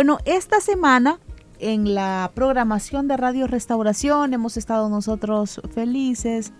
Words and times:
Bueno, 0.00 0.16
esta 0.24 0.62
semana 0.62 1.20
en 1.58 1.94
la 1.94 2.32
programación 2.34 3.06
de 3.06 3.18
Radio 3.18 3.46
Restauración 3.46 4.32
hemos 4.32 4.56
estado 4.56 4.88
nosotros 4.88 5.60
felices 5.74 6.54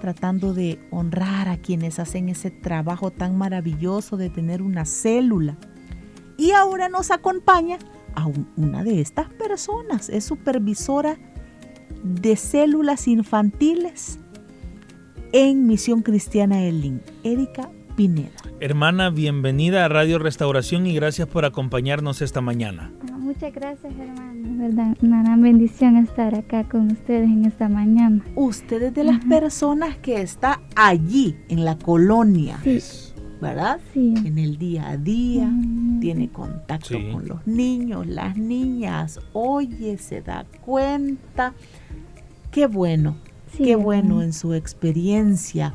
tratando 0.00 0.54
de 0.54 0.78
honrar 0.92 1.48
a 1.48 1.56
quienes 1.56 1.98
hacen 1.98 2.28
ese 2.28 2.52
trabajo 2.52 3.10
tan 3.10 3.36
maravilloso 3.36 4.16
de 4.16 4.30
tener 4.30 4.62
una 4.62 4.84
célula. 4.84 5.56
Y 6.38 6.52
ahora 6.52 6.88
nos 6.88 7.10
acompaña 7.10 7.78
a 8.14 8.28
una 8.56 8.84
de 8.84 9.00
estas 9.00 9.28
personas, 9.28 10.08
es 10.08 10.22
supervisora 10.22 11.18
de 12.04 12.36
células 12.36 13.08
infantiles 13.08 14.20
en 15.32 15.66
Misión 15.66 16.02
Cristiana 16.02 16.62
Elín, 16.62 17.02
Erika 17.24 17.72
Pineda. 17.96 18.30
Hermana, 18.60 19.10
bienvenida 19.10 19.84
a 19.84 19.88
Radio 19.88 20.18
Restauración 20.18 20.86
y 20.86 20.94
gracias 20.94 21.28
por 21.28 21.44
acompañarnos 21.44 22.22
esta 22.22 22.40
mañana. 22.40 22.90
Muchas 23.18 23.52
gracias, 23.52 23.92
hermano. 23.98 24.58
verdad, 24.58 24.96
una 25.02 25.22
gran 25.22 25.42
bendición 25.42 25.96
estar 25.96 26.34
acá 26.34 26.68
con 26.68 26.90
ustedes 26.92 27.24
en 27.24 27.44
esta 27.44 27.68
mañana. 27.68 28.24
Usted 28.34 28.82
es 28.82 28.94
de 28.94 29.04
las 29.04 29.24
personas 29.24 29.96
que 29.96 30.20
está 30.20 30.60
allí, 30.76 31.36
en 31.48 31.64
la 31.64 31.78
colonia. 31.78 32.58
Sí. 32.62 32.80
¿Verdad? 33.40 33.80
Sí. 33.92 34.14
En 34.24 34.38
el 34.38 34.58
día 34.58 34.90
a 34.90 34.96
día, 34.96 35.50
tiene 36.00 36.28
contacto 36.28 36.96
con 37.10 37.26
los 37.26 37.44
niños, 37.46 38.06
las 38.06 38.36
niñas, 38.36 39.18
oye, 39.32 39.98
se 39.98 40.22
da 40.22 40.44
cuenta. 40.60 41.54
Qué 42.52 42.66
bueno, 42.66 43.16
qué 43.56 43.74
bueno 43.76 44.22
en 44.22 44.32
su 44.32 44.54
experiencia 44.54 45.74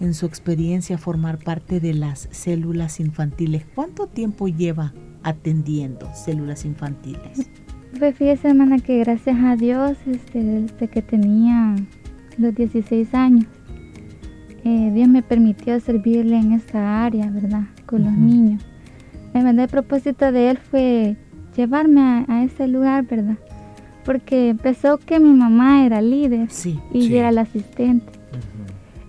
en 0.00 0.14
su 0.14 0.26
experiencia 0.26 0.98
formar 0.98 1.38
parte 1.38 1.80
de 1.80 1.94
las 1.94 2.28
células 2.30 3.00
infantiles. 3.00 3.64
¿Cuánto 3.74 4.06
tiempo 4.06 4.48
lleva 4.48 4.92
atendiendo 5.22 6.08
células 6.14 6.64
infantiles? 6.64 7.48
Pues 7.98 8.14
fíjese, 8.14 8.48
hermana, 8.48 8.78
que 8.78 8.98
gracias 8.98 9.36
a 9.42 9.56
Dios, 9.56 9.96
este, 10.06 10.42
desde 10.42 10.88
que 10.88 11.00
tenía 11.00 11.76
los 12.36 12.54
16 12.54 13.14
años, 13.14 13.46
eh, 14.64 14.90
Dios 14.92 15.08
me 15.08 15.22
permitió 15.22 15.78
servirle 15.80 16.36
en 16.36 16.52
esta 16.52 17.04
área, 17.04 17.30
¿verdad? 17.30 17.62
Con 17.86 18.04
los 18.04 18.12
niños. 18.12 18.62
El 19.32 19.68
propósito 19.68 20.32
de 20.32 20.50
Él 20.50 20.58
fue 20.58 21.16
llevarme 21.56 22.24
a, 22.28 22.42
ese 22.42 22.66
lugar, 22.66 23.06
¿verdad? 23.06 23.36
Porque 24.04 24.48
empezó 24.48 24.98
que 24.98 25.20
mi 25.20 25.32
mamá 25.32 25.84
era 25.84 26.00
líder 26.00 26.48
y 26.92 27.08
yo 27.08 27.18
era 27.18 27.32
la 27.32 27.42
asistente. 27.42 28.12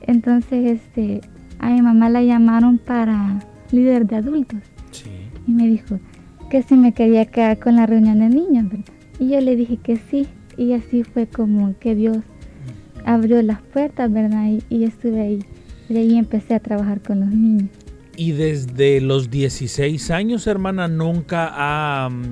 Entonces, 0.08 0.80
este, 0.80 1.22
a 1.60 1.70
mi 1.70 1.82
mamá 1.82 2.10
la 2.10 2.24
llamaron 2.24 2.78
para 2.78 3.40
líder 3.72 4.08
de 4.08 4.16
adultos. 4.16 4.60
Y 5.46 5.52
me 5.52 5.68
dijo 5.68 6.00
que 6.50 6.64
si 6.64 6.76
me 6.76 6.94
quería 6.94 7.26
quedar 7.26 7.60
con 7.60 7.76
la 7.76 7.86
reunión 7.86 8.20
de 8.20 8.30
niños, 8.30 8.70
¿verdad? 8.70 8.86
Y 9.20 9.30
yo 9.30 9.42
le 9.42 9.56
dije 9.56 9.78
que 9.78 9.98
sí. 9.98 10.28
Y 10.58 10.74
así 10.74 11.04
fue 11.04 11.28
como 11.28 11.78
que 11.78 11.94
Dios 11.94 12.18
abrió 13.06 13.42
las 13.42 13.62
puertas, 13.62 14.12
¿verdad? 14.12 14.48
Y, 14.48 14.64
y 14.70 14.86
estuve 14.86 15.22
ahí. 15.22 15.40
De 15.88 16.00
ahí 16.00 16.18
empecé 16.18 16.56
a 16.56 16.60
trabajar 16.60 17.02
con 17.02 17.20
los 17.20 17.30
niños. 17.30 17.70
Y 18.20 18.32
desde 18.32 19.00
los 19.00 19.30
16 19.30 20.10
años, 20.10 20.48
hermana, 20.48 20.88
nunca 20.88 21.52
ha, 21.54 22.10
mm, 22.10 22.26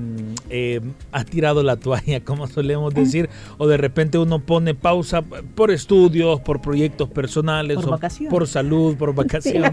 eh, 0.49 0.81
ha 1.11 1.23
tirado 1.23 1.61
la 1.61 1.75
toalla, 1.75 2.19
como 2.25 2.47
solemos 2.47 2.91
decir, 2.91 3.29
o 3.59 3.67
de 3.67 3.77
repente 3.77 4.17
uno 4.17 4.39
pone 4.39 4.73
pausa 4.73 5.21
por 5.21 5.69
estudios, 5.69 6.41
por 6.41 6.59
proyectos 6.59 7.07
personales, 7.09 7.77
por, 7.77 7.99
por 8.29 8.47
salud, 8.47 8.95
por 8.97 9.13
vacaciones. 9.15 9.71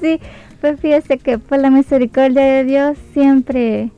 Sí. 0.00 0.18
pues 0.62 0.80
fíjese 0.80 1.18
que 1.18 1.36
por 1.36 1.58
la 1.58 1.68
misericordia 1.68 2.42
de 2.42 2.64
Dios 2.64 2.96
siempre 3.12 3.90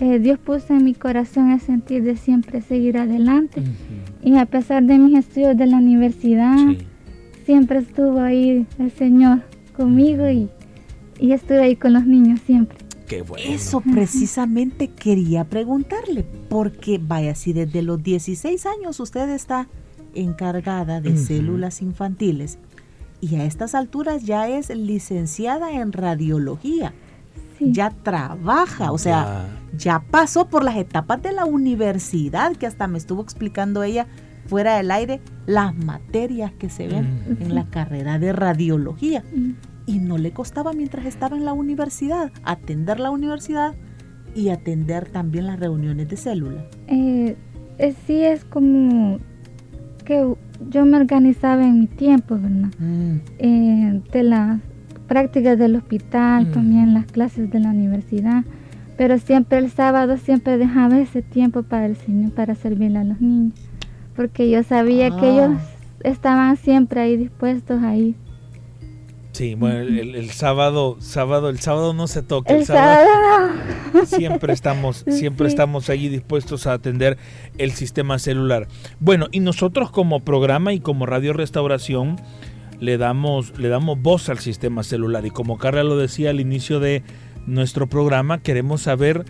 eh, 0.00 0.18
Dios 0.18 0.40
puso 0.40 0.74
en 0.74 0.84
mi 0.84 0.94
corazón 0.94 1.52
el 1.52 1.60
sentir 1.60 2.02
de 2.02 2.16
siempre 2.16 2.62
seguir 2.62 2.98
adelante. 2.98 3.62
Y 4.24 4.36
a 4.38 4.46
pesar 4.46 4.82
de 4.82 4.98
mis 4.98 5.16
estudios 5.16 5.56
de 5.56 5.66
la 5.66 5.76
universidad, 5.76 6.56
siempre 7.44 7.78
estuvo 7.78 8.18
ahí 8.18 8.66
el 8.80 8.90
Señor 8.90 9.49
conmigo 9.80 10.28
y, 10.28 10.50
y 11.18 11.32
estuve 11.32 11.62
ahí 11.62 11.76
con 11.76 11.94
los 11.94 12.04
niños 12.04 12.40
siempre. 12.44 12.76
Qué 13.08 13.22
bueno. 13.22 13.44
Eso 13.48 13.80
precisamente 13.80 14.88
quería 14.88 15.44
preguntarle, 15.44 16.24
porque 16.48 17.00
vaya, 17.02 17.34
si 17.34 17.54
desde 17.54 17.80
los 17.82 18.02
16 18.02 18.66
años 18.66 19.00
usted 19.00 19.28
está 19.30 19.68
encargada 20.14 21.00
de 21.00 21.16
células 21.16 21.82
infantiles 21.82 22.58
y 23.20 23.36
a 23.36 23.44
estas 23.44 23.74
alturas 23.74 24.24
ya 24.24 24.48
es 24.48 24.68
licenciada 24.68 25.72
en 25.72 25.92
radiología, 25.92 26.92
ya 27.58 27.90
trabaja, 27.90 28.92
o 28.92 28.98
sea, 28.98 29.48
ya. 29.76 30.00
pasó 30.10 30.48
por 30.48 30.62
las 30.62 30.76
etapas 30.76 31.22
de 31.22 31.32
la 31.32 31.46
universidad, 31.46 32.54
que 32.56 32.66
hasta 32.66 32.86
me 32.86 32.98
estuvo 32.98 33.22
explicando 33.22 33.82
ella 33.82 34.06
fuera 34.46 34.76
del 34.76 34.90
aire 34.90 35.20
las 35.46 35.74
materias 35.74 36.52
que 36.52 36.70
se 36.70 36.86
ven 36.86 37.38
en 37.40 37.54
la 37.54 37.68
carrera 37.70 38.18
de 38.18 38.32
radiología 38.32 39.24
y 39.86 39.98
no 39.98 40.18
le 40.18 40.32
costaba 40.32 40.72
mientras 40.72 41.06
estaba 41.06 41.36
en 41.36 41.44
la 41.44 41.52
universidad 41.52 42.30
atender 42.44 43.00
la 43.00 43.10
universidad 43.10 43.74
y 44.34 44.50
atender 44.50 45.08
también 45.08 45.46
las 45.46 45.58
reuniones 45.58 46.08
de 46.08 46.16
célula. 46.16 46.64
Eh, 46.86 47.36
eh, 47.78 47.94
sí, 48.06 48.22
es 48.22 48.44
como 48.44 49.18
que 50.04 50.34
yo 50.68 50.84
me 50.84 50.96
organizaba 50.96 51.64
en 51.64 51.80
mi 51.80 51.86
tiempo, 51.86 52.38
¿verdad? 52.38 52.70
Mm. 52.78 53.16
Eh, 53.38 54.02
de 54.12 54.22
las 54.22 54.60
prácticas 55.08 55.58
del 55.58 55.76
hospital, 55.76 56.46
mm. 56.46 56.52
también 56.52 56.94
las 56.94 57.06
clases 57.06 57.50
de 57.50 57.58
la 57.60 57.70
universidad, 57.70 58.44
pero 58.96 59.18
siempre 59.18 59.58
el 59.58 59.70
sábado 59.70 60.16
siempre 60.18 60.58
dejaba 60.58 60.98
ese 60.98 61.22
tiempo 61.22 61.62
para 61.62 61.86
el 61.86 61.96
Señor, 61.96 62.32
para 62.32 62.54
servirle 62.54 62.98
a 62.98 63.04
los 63.04 63.20
niños, 63.20 63.54
porque 64.14 64.50
yo 64.50 64.62
sabía 64.62 65.10
que 65.10 65.30
ellos 65.30 65.56
ah. 65.56 65.60
estaban 66.04 66.56
siempre 66.56 67.00
ahí 67.00 67.16
dispuestos 67.16 67.82
a 67.82 67.96
ir 67.96 68.14
Sí, 69.32 69.54
bueno, 69.54 69.78
el, 69.78 70.30
sábado, 70.30 70.96
sábado, 71.00 71.50
el 71.50 71.60
sábado 71.60 71.94
no 71.94 72.08
se 72.08 72.22
toca. 72.22 72.52
El, 72.52 72.66
sábado, 72.66 73.08
siempre 74.04 74.52
estamos, 74.52 75.04
siempre 75.08 75.46
estamos 75.46 75.88
allí 75.88 76.08
dispuestos 76.08 76.66
a 76.66 76.72
atender 76.72 77.16
el 77.56 77.72
sistema 77.72 78.18
celular. 78.18 78.66
Bueno, 78.98 79.28
y 79.30 79.40
nosotros 79.40 79.90
como 79.90 80.20
programa 80.20 80.72
y 80.72 80.80
como 80.80 81.06
Radio 81.06 81.32
Restauración 81.32 82.16
le 82.80 82.98
damos, 82.98 83.56
le 83.58 83.68
damos 83.68 84.00
voz 84.02 84.28
al 84.28 84.40
sistema 84.40 84.82
celular. 84.82 85.24
Y 85.24 85.30
como 85.30 85.58
Carla 85.58 85.84
lo 85.84 85.96
decía 85.96 86.30
al 86.30 86.40
inicio 86.40 86.80
de 86.80 87.04
nuestro 87.46 87.88
programa, 87.88 88.42
queremos 88.42 88.82
saber, 88.82 89.24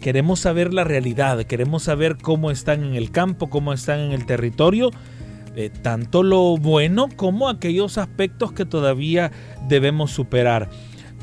queremos 0.00 0.38
saber 0.38 0.72
la 0.72 0.84
realidad, 0.84 1.42
queremos 1.44 1.82
saber 1.82 2.18
cómo 2.18 2.52
están 2.52 2.84
en 2.84 2.94
el 2.94 3.10
campo, 3.10 3.50
cómo 3.50 3.72
están 3.72 3.98
en 3.98 4.12
el 4.12 4.26
territorio 4.26 4.90
eh, 5.56 5.70
tanto 5.82 6.22
lo 6.22 6.56
bueno 6.56 7.08
como 7.16 7.48
aquellos 7.48 7.98
aspectos 7.98 8.52
que 8.52 8.64
todavía 8.64 9.32
debemos 9.68 10.12
superar. 10.12 10.70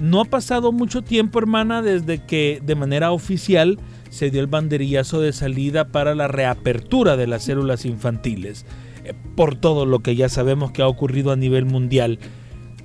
No 0.01 0.21
ha 0.21 0.25
pasado 0.25 0.71
mucho 0.71 1.01
tiempo, 1.01 1.39
hermana, 1.39 1.81
desde 1.81 2.23
que 2.23 2.61
de 2.63 2.75
manera 2.75 3.11
oficial 3.11 3.79
se 4.09 4.29
dio 4.29 4.41
el 4.41 4.47
banderillazo 4.47 5.21
de 5.21 5.33
salida 5.33 5.89
para 5.89 6.13
la 6.13 6.27
reapertura 6.27 7.17
de 7.17 7.27
las 7.27 7.43
células 7.43 7.85
infantiles, 7.85 8.65
eh, 9.05 9.13
por 9.35 9.55
todo 9.55 9.85
lo 9.85 9.99
que 9.99 10.15
ya 10.15 10.29
sabemos 10.29 10.71
que 10.71 10.81
ha 10.81 10.87
ocurrido 10.87 11.31
a 11.31 11.35
nivel 11.35 11.65
mundial. 11.65 12.19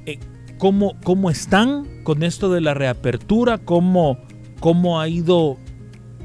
Eh, 0.06 0.20
¿cómo, 0.58 0.98
¿Cómo 1.02 1.28
están 1.28 2.02
con 2.04 2.22
esto 2.22 2.50
de 2.52 2.60
la 2.60 2.72
reapertura? 2.72 3.58
¿Cómo, 3.58 4.18
cómo 4.60 5.00
ha 5.00 5.08
ido 5.08 5.58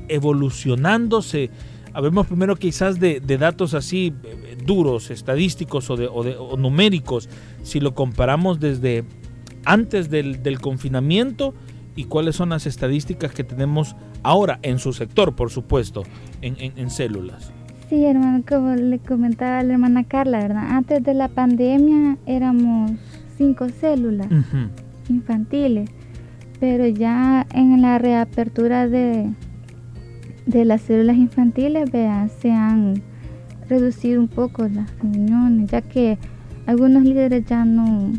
evolucionándose? 0.07 1.49
Hablemos 1.97 2.27
primero 2.27 2.55
quizás 2.55 2.99
de, 2.99 3.19
datos 3.39 3.73
así 3.73 4.13
eh, 4.23 4.55
duros, 4.63 5.09
estadísticos 5.09 5.89
o, 5.89 5.97
de, 5.97 6.35
numéricos, 6.55 7.27
si 7.63 7.79
lo 7.79 7.95
comparamos 7.95 8.59
desde 8.59 9.03
antes 9.65 10.11
del, 10.11 10.61
confinamiento 10.61 11.55
y 11.95 12.03
cuáles 12.03 12.35
son 12.35 12.49
las 12.49 12.67
estadísticas 12.67 13.31
que 13.31 13.43
tenemos 13.43 13.95
ahora 14.21 14.59
en 14.61 14.77
su 14.77 14.93
sector, 14.93 15.35
por 15.35 15.49
supuesto, 15.49 16.03
en, 16.43 16.91
células. 16.91 17.51
Sí, 17.89 18.05
hermano, 18.05 18.43
como 18.47 18.75
le 18.75 18.99
comentaba 18.99 19.63
la 19.63 19.73
hermana 19.73 20.03
Carla, 20.03 20.37
¿verdad? 20.37 20.67
Antes 20.69 21.03
de 21.03 21.15
la 21.15 21.29
pandemia 21.29 22.19
éramos 22.27 22.91
cinco 23.39 23.69
células 23.69 24.27
infantiles 25.09 25.89
pero 26.59 26.87
ya 26.87 27.45
en 27.53 27.81
la 27.81 27.99
reapertura 27.99 28.87
de, 28.87 29.29
de 30.47 30.65
las 30.65 30.81
células 30.81 31.17
infantiles, 31.17 31.91
vean, 31.91 32.29
se 32.41 32.51
han 32.51 33.03
reducido 33.69 34.19
un 34.19 34.27
poco 34.27 34.67
las 34.67 34.89
reuniones, 34.99 35.69
ya 35.69 35.81
que 35.81 36.17
algunos 36.65 37.03
líderes 37.03 37.45
ya 37.45 37.65
no 37.65 38.13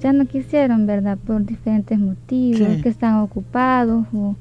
ya 0.00 0.12
no 0.12 0.26
quisieron, 0.26 0.86
¿verdad? 0.86 1.18
Por 1.18 1.44
diferentes 1.44 1.98
motivos, 1.98 2.82
que 2.82 2.88
están 2.88 3.16
ocupados 3.16 4.06
o, 4.12 4.36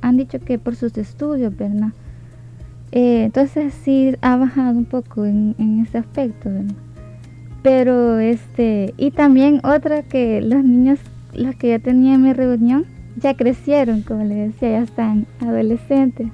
han 0.00 0.16
dicho 0.16 0.40
que 0.40 0.58
por 0.58 0.74
sus 0.74 0.96
estudios, 0.96 1.54
¿verdad? 1.56 1.92
Eh, 2.90 3.24
entonces 3.24 3.72
sí 3.84 4.14
ha 4.22 4.36
bajado 4.36 4.76
un 4.76 4.86
poco 4.86 5.26
en, 5.26 5.54
en 5.58 5.80
ese 5.80 5.98
aspecto, 5.98 6.50
¿verdad? 6.50 6.74
Pero 7.62 8.18
este, 8.18 8.94
y 8.96 9.12
también 9.12 9.60
otra 9.64 10.02
que 10.02 10.40
los 10.40 10.64
niños, 10.64 10.98
los 11.34 11.54
que 11.54 11.68
ya 11.68 11.78
tenía 11.78 12.14
en 12.14 12.22
mi 12.22 12.32
reunión, 12.32 12.86
ya 13.16 13.34
crecieron, 13.34 14.02
como 14.02 14.24
le 14.24 14.34
decía, 14.34 14.70
ya 14.70 14.82
están 14.82 15.26
adolescentes, 15.40 16.28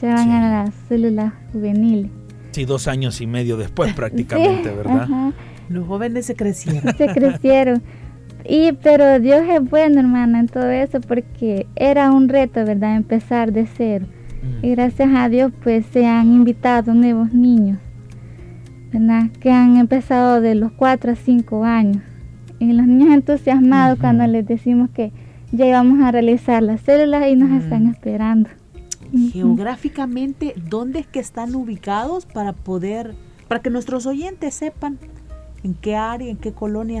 ya 0.00 0.14
van 0.14 0.30
a 0.30 0.64
las 0.64 0.74
células 0.88 1.32
juveniles. 1.52 2.10
Sí, 2.52 2.64
dos 2.64 2.88
años 2.88 3.20
y 3.20 3.26
medio 3.26 3.56
después 3.56 3.92
prácticamente, 3.96 4.70
¿verdad? 4.70 5.32
Los 5.68 5.86
jóvenes 5.86 6.26
se 6.26 6.34
crecieron. 6.34 6.96
Se 6.96 7.06
crecieron. 7.08 7.82
Y 8.48 8.72
pero 8.72 9.20
Dios 9.20 9.42
es 9.48 9.68
bueno, 9.68 10.00
hermana, 10.00 10.40
en 10.40 10.46
todo 10.46 10.70
eso, 10.70 11.00
porque 11.00 11.66
era 11.76 12.10
un 12.10 12.28
reto, 12.28 12.64
¿verdad? 12.64 12.96
Empezar 12.96 13.52
de 13.52 13.66
cero. 13.66 14.06
Mm. 14.42 14.64
Y 14.64 14.70
gracias 14.70 15.10
a 15.14 15.28
Dios, 15.28 15.52
pues 15.62 15.84
se 15.92 16.06
han 16.06 16.32
invitado 16.32 16.94
nuevos 16.94 17.32
niños 17.34 17.78
que 19.40 19.50
han 19.50 19.76
empezado 19.76 20.40
de 20.40 20.54
los 20.54 20.72
4 20.72 21.12
a 21.12 21.16
5 21.16 21.64
años. 21.64 22.02
Y 22.58 22.72
los 22.72 22.86
niños 22.86 23.14
entusiasmados 23.14 23.98
cuando 23.98 24.26
les 24.26 24.46
decimos 24.46 24.90
que 24.90 25.12
ya 25.52 25.66
íbamos 25.66 26.00
a 26.02 26.12
realizar 26.12 26.62
las 26.62 26.80
células 26.82 27.28
y 27.28 27.36
nos 27.36 27.62
están 27.62 27.86
esperando. 27.86 28.50
Geográficamente, 29.32 30.54
¿dónde 30.68 31.00
es 31.00 31.06
que 31.06 31.18
están 31.18 31.54
ubicados 31.54 32.26
para 32.26 32.52
poder, 32.52 33.14
para 33.48 33.62
que 33.62 33.70
nuestros 33.70 34.06
oyentes 34.06 34.54
sepan 34.54 34.98
en 35.64 35.74
qué 35.74 35.96
área, 35.96 36.28
en 36.28 36.36
qué 36.36 36.52
colonia 36.52 37.00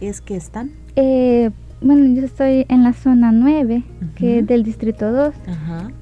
es, 0.00 0.20
que 0.22 0.36
están? 0.36 0.70
Eh, 0.96 1.50
bueno, 1.82 2.18
yo 2.18 2.24
estoy 2.24 2.64
en 2.68 2.82
la 2.82 2.94
zona 2.94 3.32
9, 3.32 3.82
que 4.14 4.38
es 4.38 4.46
del 4.46 4.62
distrito 4.62 5.12
2, 5.12 5.34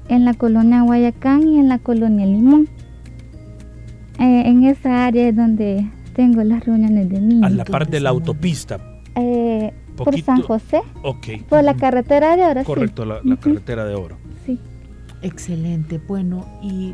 en 0.07 0.25
la 0.25 0.33
colonia 0.33 0.81
Guayacán 0.83 1.47
y 1.47 1.59
en 1.59 1.67
la 1.67 1.79
colonia 1.79 2.25
Limón. 2.25 2.69
Eh, 4.19 4.43
en 4.45 4.63
esa 4.63 5.07
área 5.07 5.27
es 5.27 5.35
donde 5.35 5.89
tengo 6.13 6.43
las 6.43 6.63
reuniones 6.65 7.09
de 7.09 7.19
niños. 7.19 7.43
A 7.43 7.49
la 7.49 7.65
parte 7.65 7.93
de 7.93 8.01
la 8.01 8.11
autopista. 8.11 8.79
Por 9.95 10.19
San 10.21 10.41
José. 10.41 10.81
Ok. 11.03 11.43
Por 11.49 11.63
la 11.63 11.75
carretera 11.75 12.35
de 12.35 12.45
oro. 12.45 12.63
Correcto, 12.63 13.05
la, 13.05 13.21
carretera 13.39 13.85
de 13.85 13.95
oro. 13.95 14.17
Sí. 14.45 14.59
Excelente. 15.21 15.99
Bueno, 15.99 16.45
y 16.61 16.93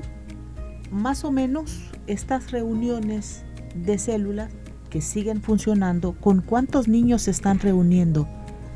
más 0.91 1.23
o 1.23 1.31
menos 1.31 1.89
estas 2.07 2.51
reuniones 2.51 3.45
de 3.75 3.97
células 3.97 4.51
que 4.89 5.01
siguen 5.01 5.41
funcionando, 5.41 6.13
¿con 6.13 6.41
cuántos 6.41 6.87
niños 6.87 7.23
se 7.23 7.31
están 7.31 7.59
reuniendo 7.59 8.27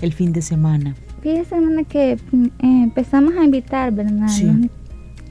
el 0.02 0.14
fin 0.14 0.34
de 0.34 0.42
semana? 0.42 0.96
Fíjese, 1.22 1.56
hermana, 1.56 1.84
que 1.84 2.18
mm, 2.32 2.46
eh, 2.46 2.50
empezamos 2.84 3.36
a 3.36 3.44
invitar, 3.44 3.92
¿verdad? 3.92 4.28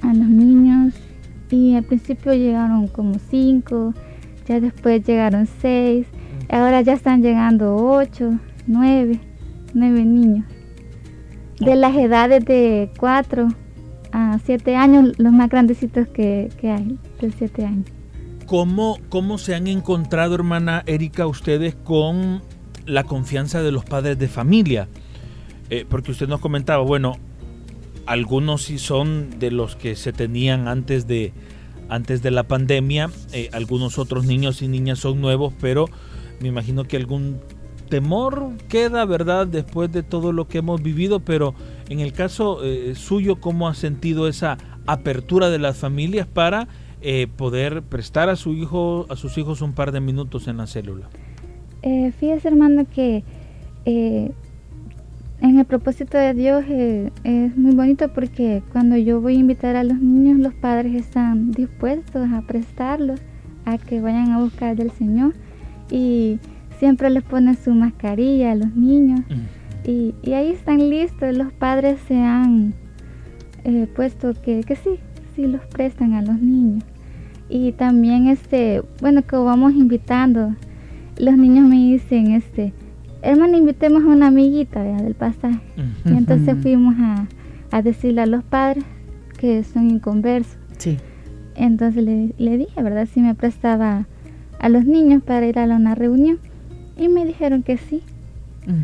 a 0.02 0.14
los 0.14 0.28
niños 0.28 0.94
y 1.50 1.74
al 1.74 1.84
principio 1.84 2.32
llegaron 2.32 2.88
como 2.88 3.16
cinco, 3.30 3.92
ya 4.46 4.60
después 4.60 5.04
llegaron 5.04 5.46
seis, 5.60 6.06
ahora 6.48 6.80
ya 6.80 6.94
están 6.94 7.22
llegando 7.22 7.76
ocho, 7.76 8.38
nueve, 8.66 9.20
nueve 9.74 10.04
niños. 10.04 10.44
De 11.58 11.76
las 11.76 11.94
edades 11.96 12.44
de 12.44 12.90
cuatro 12.98 13.48
a 14.12 14.38
siete 14.44 14.76
años, 14.76 15.12
los 15.18 15.32
más 15.32 15.50
grandecitos 15.50 16.08
que, 16.08 16.50
hay, 16.62 16.98
de 17.20 17.32
siete 17.32 17.64
años. 17.64 17.86
¿Cómo, 18.46 18.98
¿Cómo 19.08 19.38
se 19.38 19.54
han 19.54 19.66
encontrado, 19.66 20.34
hermana 20.34 20.82
Erika, 20.86 21.26
ustedes 21.26 21.74
con 21.74 22.42
la 22.86 23.04
confianza 23.04 23.62
de 23.62 23.72
los 23.72 23.84
padres 23.84 24.18
de 24.18 24.28
familia? 24.28 24.88
Eh, 25.68 25.86
porque 25.88 26.10
usted 26.10 26.28
nos 26.28 26.40
comentaba, 26.40 26.82
bueno, 26.82 27.16
algunos 28.06 28.62
sí 28.62 28.78
son 28.78 29.38
de 29.38 29.52
los 29.52 29.76
que 29.76 29.94
se 29.94 30.12
tenían 30.12 30.66
antes 30.66 31.06
de, 31.06 31.32
antes 31.88 32.22
de 32.22 32.32
la 32.32 32.42
pandemia, 32.42 33.10
eh, 33.32 33.50
algunos 33.52 33.98
otros 33.98 34.24
niños 34.24 34.62
y 34.62 34.68
niñas 34.68 34.98
son 34.98 35.20
nuevos, 35.20 35.54
pero 35.60 35.86
me 36.40 36.48
imagino 36.48 36.84
que 36.84 36.96
algún 36.96 37.40
temor 37.90 38.52
queda, 38.68 39.04
¿verdad? 39.04 39.46
Después 39.46 39.92
de 39.92 40.02
todo 40.02 40.32
lo 40.32 40.48
que 40.48 40.58
hemos 40.58 40.82
vivido, 40.82 41.20
pero 41.20 41.54
en 41.90 42.00
el 42.00 42.14
caso 42.14 42.64
eh, 42.64 42.94
suyo, 42.94 43.40
¿cómo 43.40 43.68
ha 43.68 43.74
sentido 43.74 44.28
esa 44.28 44.56
apertura 44.86 45.50
de 45.50 45.58
las 45.58 45.76
familias 45.76 46.26
para 46.26 46.68
eh, 47.02 47.26
poder 47.36 47.82
prestar 47.82 48.30
a 48.30 48.36
su 48.36 48.54
hijo, 48.54 49.04
a 49.10 49.16
sus 49.16 49.36
hijos 49.36 49.60
un 49.60 49.74
par 49.74 49.92
de 49.92 50.00
minutos 50.00 50.48
en 50.48 50.56
la 50.56 50.66
célula? 50.66 51.10
fíjese, 52.18 52.48
hermano, 52.48 52.84
que 52.94 53.24
en 55.42 55.58
el 55.58 55.64
propósito 55.64 56.18
de 56.18 56.34
Dios 56.34 56.64
eh, 56.68 57.10
es 57.24 57.56
muy 57.56 57.74
bonito 57.74 58.12
porque 58.12 58.62
cuando 58.72 58.96
yo 58.96 59.22
voy 59.22 59.36
a 59.36 59.38
invitar 59.38 59.74
a 59.74 59.84
los 59.84 59.98
niños, 59.98 60.38
los 60.38 60.52
padres 60.52 60.94
están 60.94 61.52
dispuestos 61.52 62.28
a 62.30 62.42
prestarlos, 62.42 63.20
a 63.64 63.78
que 63.78 64.02
vayan 64.02 64.32
a 64.32 64.38
buscar 64.38 64.76
del 64.76 64.90
Señor 64.90 65.32
y 65.90 66.38
siempre 66.80 67.10
les 67.10 67.22
ponen 67.22 67.54
su 67.54 67.72
mascarilla 67.72 68.52
a 68.52 68.54
los 68.56 68.74
niños 68.74 69.20
y, 69.84 70.14
ahí 70.32 70.50
están 70.50 70.90
listos, 70.90 71.36
los 71.36 71.52
padres 71.52 72.00
se 72.08 72.16
han 72.16 72.74
eh, 73.64 73.86
puesto 73.94 74.34
que, 74.34 74.62
que 74.64 74.74
sí, 74.74 74.98
sí 75.36 75.46
los 75.46 75.64
prestan 75.66 76.14
a 76.14 76.22
los 76.22 76.40
niños. 76.40 76.82
Y 77.48 77.72
también 77.72 78.28
este, 78.28 78.82
bueno, 79.00 79.22
que 79.22 79.36
vamos 79.36 79.74
invitando, 79.74 80.54
los 81.18 81.36
niños 81.36 81.68
me 81.68 81.76
dicen 81.76 82.32
este, 82.32 82.72
hermano, 83.22 83.58
invitemos 83.58 84.02
a 84.02 84.06
una 84.06 84.28
amiguita 84.28 84.82
del 84.82 85.14
pasaje. 85.14 85.60
Y 86.04 86.16
entonces 86.16 86.56
fuimos 86.62 86.94
a, 87.70 87.82
decirle 87.82 88.22
a 88.22 88.26
los 88.26 88.42
padres 88.42 88.84
que 89.38 89.62
son 89.64 89.90
inconversos. 89.90 90.56
Sí. 90.78 90.96
Entonces 91.56 92.02
le, 92.04 92.56
dije, 92.56 92.82
¿verdad? 92.82 93.06
Si 93.12 93.20
me 93.20 93.34
prestaba 93.34 94.06
a 94.58 94.68
los 94.68 94.86
niños 94.86 95.22
para 95.22 95.46
ir 95.46 95.58
a 95.58 95.64
una 95.64 95.94
reunión. 95.94 96.38
Y 97.00 97.08
me 97.08 97.24
dijeron 97.24 97.62
que 97.62 97.76
sí. 97.76 98.02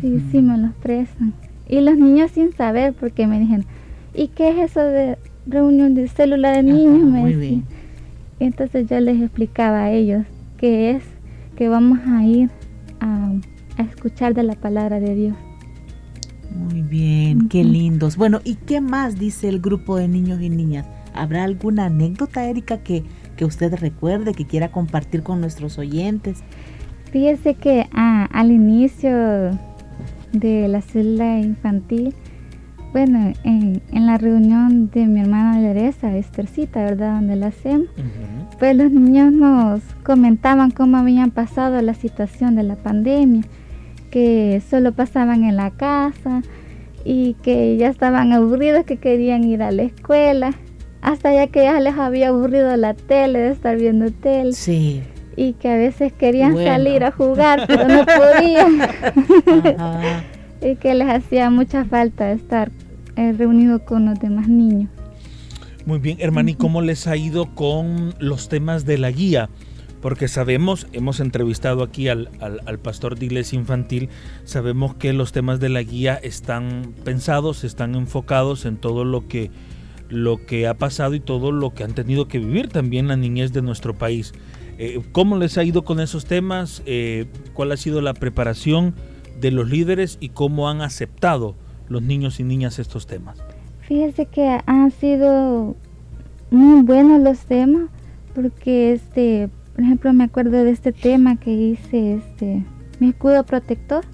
Sí, 0.01 0.21
sí 0.31 0.41
me 0.41 0.57
los 0.57 0.73
prestan. 0.73 1.33
Y 1.69 1.79
los 1.81 1.97
niños 1.97 2.31
sin 2.31 2.51
saber, 2.51 2.93
porque 2.93 3.27
me 3.27 3.39
dijeron, 3.39 3.65
¿y 4.13 4.27
qué 4.29 4.49
es 4.49 4.71
eso 4.71 4.81
de 4.81 5.17
reunión 5.45 5.93
de 5.93 6.09
célula 6.09 6.51
de 6.51 6.63
niños? 6.63 7.03
me 7.03 7.25
decían. 7.25 7.63
entonces 8.39 8.89
yo 8.89 8.99
les 8.99 9.21
explicaba 9.21 9.83
a 9.83 9.91
ellos 9.91 10.25
que 10.57 10.91
es 10.91 11.03
que 11.55 11.69
vamos 11.69 11.99
a 12.05 12.23
ir 12.25 12.49
a 12.99 13.31
a 13.77 13.83
escuchar 13.83 14.33
de 14.33 14.43
la 14.43 14.55
palabra 14.55 14.99
de 14.99 15.15
Dios. 15.15 15.37
Muy 16.51 16.81
bien, 16.81 17.49
qué 17.49 17.63
lindos. 17.63 18.17
Bueno, 18.17 18.41
¿y 18.43 18.55
qué 18.55 18.81
más 18.81 19.19
dice 19.19 19.47
el 19.47 19.59
grupo 19.59 19.97
de 19.97 20.07
niños 20.07 20.41
y 20.41 20.49
niñas? 20.49 20.87
¿Habrá 21.13 21.43
alguna 21.43 21.85
anécdota, 21.85 22.45
Erika, 22.45 22.79
que, 22.79 23.03
que 23.35 23.45
usted 23.45 23.73
recuerde, 23.75 24.33
que 24.33 24.45
quiera 24.45 24.71
compartir 24.71 25.23
con 25.23 25.41
nuestros 25.41 25.77
oyentes? 25.77 26.39
Fíjese 27.17 27.55
que 27.55 27.87
ah, 27.93 28.29
al 28.31 28.51
inicio 28.51 29.09
de 30.33 30.67
la 30.67 30.81
célula 30.81 31.39
infantil, 31.39 32.13
bueno, 32.93 33.33
en, 33.43 33.81
la 33.91 34.19
reunión 34.19 34.91
de 34.91 35.07
mi 35.07 35.21
hermana 35.21 35.59
Leresa, 35.59 36.15
Estercita, 36.15 36.83
¿verdad? 36.83 37.15
Donde 37.15 37.35
la 37.35 37.47
hacemos, 37.47 37.87
pues 38.59 38.75
los 38.75 38.91
niños 38.91 39.33
nos 39.33 39.81
comentaban 40.03 40.69
cómo 40.69 40.97
habían 40.97 41.31
pasado 41.31 41.81
la 41.81 41.95
situación 41.95 42.53
de 42.53 42.61
la 42.61 42.75
pandemia 42.75 43.41
que 44.11 44.61
solo 44.69 44.91
pasaban 44.91 45.43
en 45.43 45.55
la 45.55 45.71
casa 45.71 46.43
y 47.03 47.33
que 47.41 47.77
ya 47.77 47.87
estaban 47.87 48.31
aburridos, 48.31 48.85
que 48.85 48.97
querían 48.97 49.43
ir 49.43 49.63
a 49.63 49.71
la 49.71 49.81
escuela, 49.81 50.53
hasta 51.01 51.33
ya 51.33 51.47
que 51.47 51.63
ya 51.63 51.79
les 51.79 51.97
había 51.97 52.27
aburrido 52.27 52.77
la 52.77 52.93
tele, 52.93 53.39
de 53.39 53.49
estar 53.53 53.75
viendo 53.75 54.11
tele. 54.11 54.53
Sí. 54.53 55.01
Y 55.37 55.53
que 55.53 55.69
a 55.69 55.77
veces 55.77 56.11
querían 56.11 56.57
salir 56.57 57.05
a 57.05 57.11
jugar, 57.11 57.63
pero 57.67 57.87
no 57.87 58.05
podían. 58.05 58.81
y 60.61 60.75
que 60.75 60.93
les 60.93 61.07
hacía 61.07 61.49
mucha 61.49 61.85
falta 61.85 62.31
estar 62.31 62.71
eh, 63.15 63.31
reunidos 63.31 63.83
con 63.83 64.05
los 64.05 64.19
demás 64.19 64.49
niños. 64.49 64.89
Muy 65.85 65.99
bien, 65.99 66.17
hermano, 66.19 66.49
¿y 66.49 66.55
cómo 66.55 66.81
les 66.81 67.07
ha 67.07 67.15
ido 67.15 67.55
con 67.55 68.13
los 68.19 68.49
temas 68.49 68.85
de 68.85 68.97
la 68.97 69.11
guía? 69.11 69.49
porque 70.01 70.27
sabemos, 70.27 70.87
hemos 70.93 71.19
entrevistado 71.19 71.83
aquí 71.83 72.07
al, 72.07 72.29
pastor 72.81 73.17
de 73.17 73.25
iglesia 73.25 73.57
infantil, 73.57 74.09
sabemos 74.45 74.95
que 74.95 75.13
los 75.13 75.31
temas 75.31 75.59
de 75.59 75.69
la 75.69 75.81
guía 75.81 76.15
están 76.15 76.93
pensados, 77.03 77.63
están 77.63 77.95
enfocados 77.95 78.65
en 78.65 78.77
todo 78.77 79.03
lo 79.03 79.27
que, 79.27 79.49
lo 80.09 80.45
que 80.45 80.67
ha 80.67 80.75
pasado 80.75 81.15
y 81.15 81.19
todo 81.19 81.51
lo 81.51 81.73
que 81.73 81.83
han 81.83 81.93
tenido 81.93 82.27
que 82.27 82.39
vivir 82.39 82.69
también 82.69 83.07
la 83.07 83.17
niñez 83.17 83.53
de 83.53 83.61
nuestro 83.61 83.95
país. 83.95 84.33
Eh, 84.77 85.01
¿Cómo 85.11 85.37
les 85.37 85.57
ha 85.57 85.63
ido 85.63 85.83
con 85.83 85.99
esos 85.99 86.25
temas? 86.25 86.83
Eh, 86.85 87.25
¿Cuál 87.53 87.71
ha 87.71 87.77
sido 87.77 88.01
la 88.01 88.13
preparación 88.13 88.93
de 89.39 89.51
los 89.51 89.69
líderes 89.69 90.17
y 90.19 90.29
cómo 90.29 90.69
han 90.69 90.81
aceptado 90.81 91.55
los 91.89 92.01
niños 92.01 92.39
y 92.39 92.43
niñas 92.43 92.79
estos 92.79 93.07
temas? 93.07 93.39
Fíjese 93.81 94.25
que 94.25 94.59
han 94.65 94.91
sido 94.91 95.75
muy 96.51 96.83
buenos 96.83 97.21
los 97.21 97.39
temas 97.39 97.89
porque 98.35 98.93
este, 98.93 99.49
por 99.75 99.83
ejemplo, 99.83 100.13
me 100.13 100.25
acuerdo 100.25 100.63
de 100.63 100.71
este 100.71 100.91
tema 100.91 101.37
que 101.37 101.51
hice 101.51 102.15
este 102.15 102.63
mi 102.99 103.09
escudo 103.09 103.43
protector, 103.45 104.05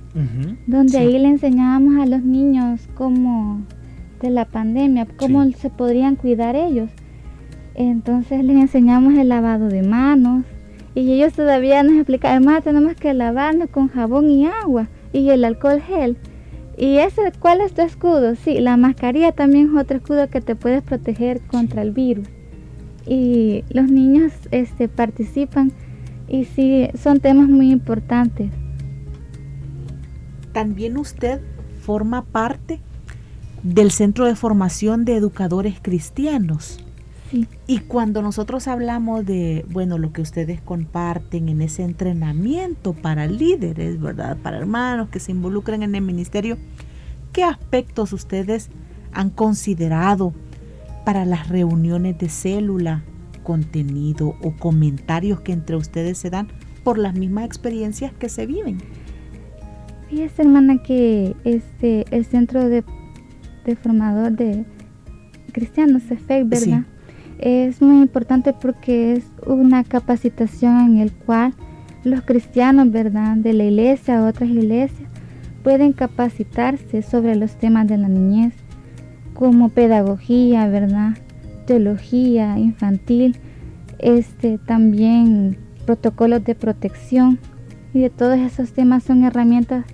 donde 0.68 0.98
ahí 0.98 1.18
le 1.18 1.30
enseñábamos 1.30 2.02
a 2.02 2.06
los 2.06 2.22
niños 2.22 2.82
cómo 2.96 3.62
de 4.22 4.30
la 4.30 4.46
pandemia, 4.46 5.08
cómo 5.18 5.50
se 5.52 5.70
podrían 5.70 6.16
cuidar 6.18 6.56
ellos. 6.56 6.90
Entonces 7.76 8.44
les 8.44 8.58
enseñamos 8.58 9.14
el 9.16 9.30
lavado 9.30 9.70
de 9.70 9.84
manos 9.84 10.44
y 10.96 11.12
ellos 11.14 11.34
todavía 11.34 11.82
nos 11.84 11.96
explicaban, 11.96 12.38
además 12.38 12.64
tenemos 12.64 12.96
que 12.96 13.14
lavarnos 13.14 13.70
con 13.70 13.88
jabón 13.88 14.30
y 14.30 14.46
agua 14.48 14.88
y 15.12 15.30
el 15.30 15.44
alcohol 15.44 15.82
gel. 15.82 16.18
¿Y 16.78 16.98
ese 16.98 17.32
cuál 17.40 17.62
es 17.62 17.74
tu 17.74 17.82
escudo? 17.82 18.36
Sí, 18.36 18.60
la 18.60 18.78
mascarilla 18.78 19.32
también 19.32 19.70
es 19.72 19.82
otro 19.82 19.98
escudo 19.98 20.30
que 20.30 20.42
te 20.42 20.56
puedes 20.56 20.82
proteger 20.84 21.42
contra 21.42 21.82
el 21.82 21.92
virus. 21.92 22.28
Y 23.06 23.64
los 23.70 23.90
niños 23.90 24.32
este, 24.52 24.88
participan 24.88 25.72
y 26.28 26.46
sí, 26.46 26.88
son 27.02 27.20
temas 27.20 27.48
muy 27.48 27.72
importantes. 27.72 28.50
También 30.52 30.98
usted 30.98 31.42
forma 31.82 32.24
parte 32.24 32.80
del 33.62 33.92
Centro 33.92 34.26
de 34.26 34.36
Formación 34.36 35.06
de 35.06 35.16
Educadores 35.16 35.76
Cristianos. 35.82 36.83
Y 37.66 37.80
cuando 37.80 38.22
nosotros 38.22 38.68
hablamos 38.68 39.26
de, 39.26 39.66
bueno, 39.72 39.98
lo 39.98 40.14
que 40.14 40.22
ustedes 40.22 40.62
comparten 40.62 41.50
en 41.50 41.62
ese 41.62 41.84
entrenamiento 41.84 42.94
para 42.94 43.26
líderes, 43.26 44.00
¿verdad? 44.00 44.38
Para 44.38 44.58
hermanos 44.58 45.10
que 45.10 45.20
se 45.20 45.32
involucran 45.32 45.82
en 45.82 45.96
el 45.96 46.04
ministerio, 46.04 46.60
¿qué 47.32 47.44
aspectos 47.44 48.14
ustedes 48.14 48.70
han 49.14 49.32
considerado 49.32 50.34
para 51.06 51.26
las 51.26 51.50
reuniones 51.50 52.20
de 52.20 52.30
célula, 52.30 53.04
contenido 53.42 54.36
o 54.42 54.56
comentarios 54.56 55.42
que 55.42 55.54
entre 55.54 55.76
ustedes 55.76 56.20
se 56.20 56.30
dan 56.30 56.50
por 56.84 57.00
las 57.00 57.16
mismas 57.16 57.46
experiencias 57.46 58.14
que 58.14 58.30
se 58.30 58.46
viven? 58.46 58.78
Fíjese, 60.08 60.44
hermana, 60.44 60.84
que 60.84 61.36
este, 61.46 62.06
el 62.16 62.26
centro 62.26 62.70
de, 62.70 62.84
formador 63.82 64.34
de 64.34 64.66
cristianos, 65.52 66.04
CEFEC, 66.04 66.48
¿verdad? 66.48 66.86
Es 67.40 67.82
muy 67.82 68.02
importante 68.02 68.54
porque 68.54 69.14
es 69.14 69.26
una 69.46 69.84
capacitación 69.84 70.80
en 70.80 70.98
el 71.00 71.12
cual 71.12 71.54
los 72.04 72.22
cristianos, 72.22 72.92
¿verdad? 72.92 73.38
De 73.38 73.54
la 73.54 73.66
iglesia 73.66 74.22
o 74.22 74.28
otras 74.28 74.50
iglesias 74.50 75.10
pueden 75.64 75.94
capacitarse 75.94 77.02
sobre 77.02 77.36
los 77.36 77.56
temas 77.58 77.88
de 77.88 77.98
la 77.98 78.10
niñez, 78.10 78.54
como 79.34 79.70
pedagogía, 79.70 80.68
¿verdad? 80.68 81.18
Teología 81.66 82.60
infantil, 82.60 83.38
este, 84.00 84.58
también 84.58 85.58
protocolos 85.86 86.44
de 86.44 86.56
protección 86.56 87.40
y 87.94 88.02
de 88.02 88.10
todos 88.10 88.38
esos 88.38 88.74
temas 88.74 89.04
son 89.04 89.24
herramientas 89.24 89.86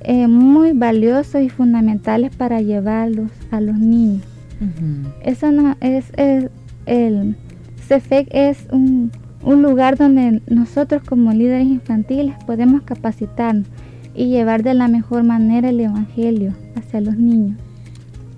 eh, 0.00 0.26
muy 0.26 0.72
valiosos 0.72 1.42
y 1.42 1.48
fundamentales 1.48 2.34
para 2.34 2.60
llevarlos 2.60 3.30
a 3.50 3.60
los 3.60 3.78
niños. 3.78 4.22
Eso 5.22 5.52
no 5.52 5.76
es, 5.80 6.12
el 6.86 7.36
CEFEC 7.86 8.28
es 8.30 8.66
un, 8.70 9.12
lugar 9.44 9.96
donde 9.96 10.42
nosotros 10.48 11.02
como 11.02 11.32
líderes 11.32 11.66
infantiles 11.66 12.34
podemos 12.46 12.82
capacitarnos 12.82 13.68
y 14.14 14.26
llevar 14.26 14.62
de 14.62 14.74
la 14.74 14.88
mejor 14.88 15.22
manera 15.22 15.68
el 15.68 15.78
evangelio 15.78 16.54
hacia 16.74 17.00
los 17.00 17.16
niños. 17.16 17.56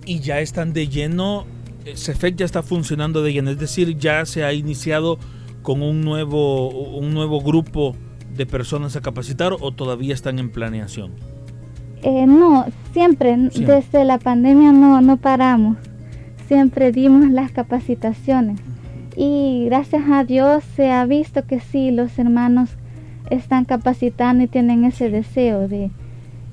Y 0.05 0.21
ya 0.21 0.41
están 0.41 0.73
de 0.73 0.89
lleno, 0.89 1.47
eh, 1.85 1.97
CEFEC 1.97 2.37
ya 2.37 2.45
está 2.45 2.63
funcionando 2.63 3.23
de 3.23 3.33
lleno, 3.33 3.51
es 3.51 3.59
decir, 3.59 3.97
ya 3.97 4.27
se 4.27 4.45
ha 4.45 4.53
iniciado 4.53 5.19
con 5.63 5.83
un 5.83 6.03
nuevo, 6.03 6.69
un 6.69 7.15
nuevo 7.15 7.41
grupo 7.41 7.95
de 8.35 8.47
personas 8.47 8.97
a 8.97 9.01
capacitar 9.01 9.53
o 9.59 9.73
todavía 9.73 10.15
están 10.15 10.39
en 10.39 10.51
planeación. 10.51 11.13
Eh, 12.03 12.27
no, 12.27 12.67
siempre, 12.93 13.37
desde 13.37 14.05
la 14.05 14.19
pandemia 14.19 14.73
no, 14.73 15.01
no 15.01 15.17
paramos, 15.17 15.77
siempre 16.49 16.91
dimos 16.93 17.31
las 17.31 17.53
capacitaciones 17.53 18.59
y 19.17 19.67
gracias 19.67 20.03
a 20.11 20.25
Dios 20.25 20.65
se 20.77 20.91
ha 20.91 21.05
visto 21.05 21.47
que 21.47 21.61
sí, 21.61 21.91
los 21.91 22.19
hermanos 22.19 22.71
están 23.31 23.65
capacitando 23.67 24.45
y 24.45 24.47
tienen 24.47 24.85
ese 24.85 25.11
deseo 25.11 25.69
de 25.69 25.91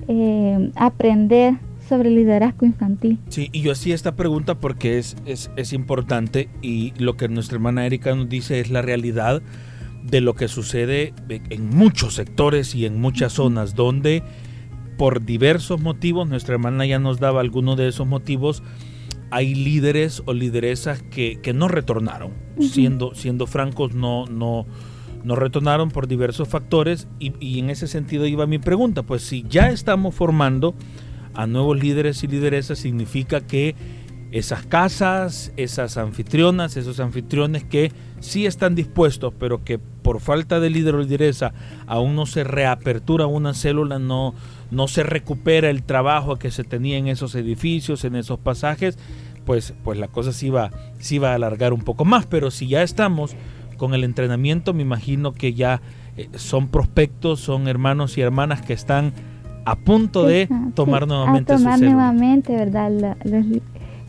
eh, 0.08 0.72
aprender 0.76 1.56
sobre 1.88 2.10
liderazgo 2.10 2.66
infantil. 2.66 3.20
Sí, 3.30 3.50
y 3.52 3.62
yo 3.62 3.72
hacía 3.72 3.96
esta 3.96 4.16
pregunta 4.16 4.56
porque 4.56 4.98
es, 4.98 5.16
es, 5.26 5.52
es 5.56 5.74
importante 5.74 6.50
y 6.62 6.94
lo 6.98 7.16
que 7.16 7.30
nuestra 7.30 7.56
hermana 7.56 7.86
Erika 7.86 8.14
nos 8.16 8.28
dice 8.28 8.60
es 8.60 8.70
la 8.70 8.82
realidad 8.82 9.42
de 10.04 10.22
lo 10.22 10.36
que 10.36 10.48
sucede 10.48 11.14
en 11.30 11.70
muchos 11.70 12.16
sectores 12.16 12.76
y 12.76 12.86
en 12.86 13.00
muchas 13.00 13.34
zonas 13.34 13.76
donde 13.76 14.24
por 14.98 15.26
diversos 15.26 15.82
motivos, 15.82 16.28
nuestra 16.28 16.56
hermana 16.56 16.86
ya 16.86 17.00
nos 17.00 17.20
daba 17.20 17.42
algunos 17.42 17.78
de 17.78 17.88
esos 17.88 18.08
motivos, 18.08 18.64
hay 19.32 19.56
líderes 19.56 20.24
o 20.26 20.34
lideresas 20.34 21.02
que, 21.02 21.40
no 21.54 21.68
retornaron. 21.68 22.32
siendo, 22.60 23.14
siendo 23.16 23.48
francos, 23.48 23.94
no, 23.94 24.26
no, 24.28 24.66
no 25.24 25.36
retornaron 25.36 25.90
por 25.90 26.08
diversos 26.08 26.48
factores 26.48 27.08
y, 27.20 27.34
y, 27.40 27.60
en 27.60 27.70
ese 27.70 27.88
sentido 27.88 28.26
iba 28.26 28.46
mi 28.48 28.60
pregunta, 28.60 29.04
pues 29.04 29.24
si 29.24 29.44
ya 29.50 29.70
estamos 29.70 30.16
formando 30.16 30.76
a 31.34 31.48
nuevos 31.48 31.80
líderes 31.80 32.24
y 32.24 32.28
lideresas, 32.28 32.80
significa 32.80 33.42
que 33.42 33.76
esas 34.32 34.66
casas, 34.66 35.54
esas 35.56 35.98
anfitrionas, 35.98 36.78
esos 36.78 37.00
anfitriones 37.00 37.64
que 37.64 37.92
sí 38.20 38.46
están 38.46 38.76
dispuestos, 38.76 39.34
pero 39.40 39.64
que 39.64 39.80
por 40.06 40.20
falta 40.20 40.60
de 40.60 40.70
lideresa 40.70 41.52
aún 41.88 42.16
no 42.16 42.28
se 42.28 42.44
reapertura 42.44 43.26
una 43.26 43.56
célula, 43.56 43.98
no, 43.98 44.36
no 44.70 44.88
se 44.88 45.02
recupera 45.02 45.72
el 45.72 45.82
trabajo 45.82 46.36
que 46.36 46.52
se 46.52 46.64
tenía 46.64 46.98
en 46.98 47.08
esos 47.08 47.34
edificios, 47.34 48.06
en 48.06 48.16
esos 48.16 48.38
pasajes, 48.38 49.00
pues, 49.46 49.74
pues 49.84 49.98
la 49.98 50.08
cosa 50.08 50.32
sí 50.32 50.52
va, 50.52 50.70
sí 51.00 51.18
va 51.18 51.32
a 51.32 51.34
alargar 51.34 51.74
un 51.74 51.82
poco 51.82 52.06
más. 52.06 52.28
Pero 52.28 52.52
si 52.52 52.68
ya 52.68 52.84
estamos 52.84 53.36
con 53.78 53.96
el 53.96 54.04
entrenamiento, 54.04 54.76
me 54.76 54.84
imagino 54.84 55.34
que 55.34 55.56
ya 55.56 55.82
eh, 56.18 56.30
son 56.36 56.68
prospectos, 56.68 57.40
son 57.40 57.68
hermanos 57.68 58.16
y 58.20 58.22
hermanas 58.22 58.62
que 58.62 58.74
están 58.74 59.12
a 59.66 59.76
punto 59.76 60.24
de 60.28 60.48
tomar 60.76 61.08
nuevamente 61.08 61.52
a 61.52 61.58
tomar 61.58 61.80
nuevamente, 61.80 62.56
¿verdad? 62.56 62.92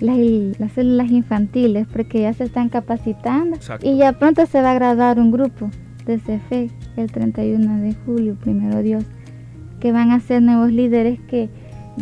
las, 0.00 0.72
células 0.74 1.10
infantiles, 1.10 1.86
porque 1.90 2.20
ya 2.20 2.34
se 2.34 2.44
están 2.44 2.68
capacitando 2.68 3.56
y 3.80 3.96
ya 3.96 4.12
pronto 4.12 4.44
se 4.44 4.60
va 4.60 4.72
a 4.72 4.74
graduar 4.74 5.18
un 5.18 5.30
grupo 5.30 5.70
de 6.06 6.18
CFE 6.18 6.70
el 6.96 7.10
31 7.10 7.82
de 7.82 7.94
julio, 8.06 8.36
primero 8.40 8.82
Dios 8.82 9.04
que 9.80 9.92
van 9.92 10.10
a 10.10 10.20
ser 10.20 10.42
nuevos 10.42 10.72
líderes 10.72 11.20
que 11.28 11.48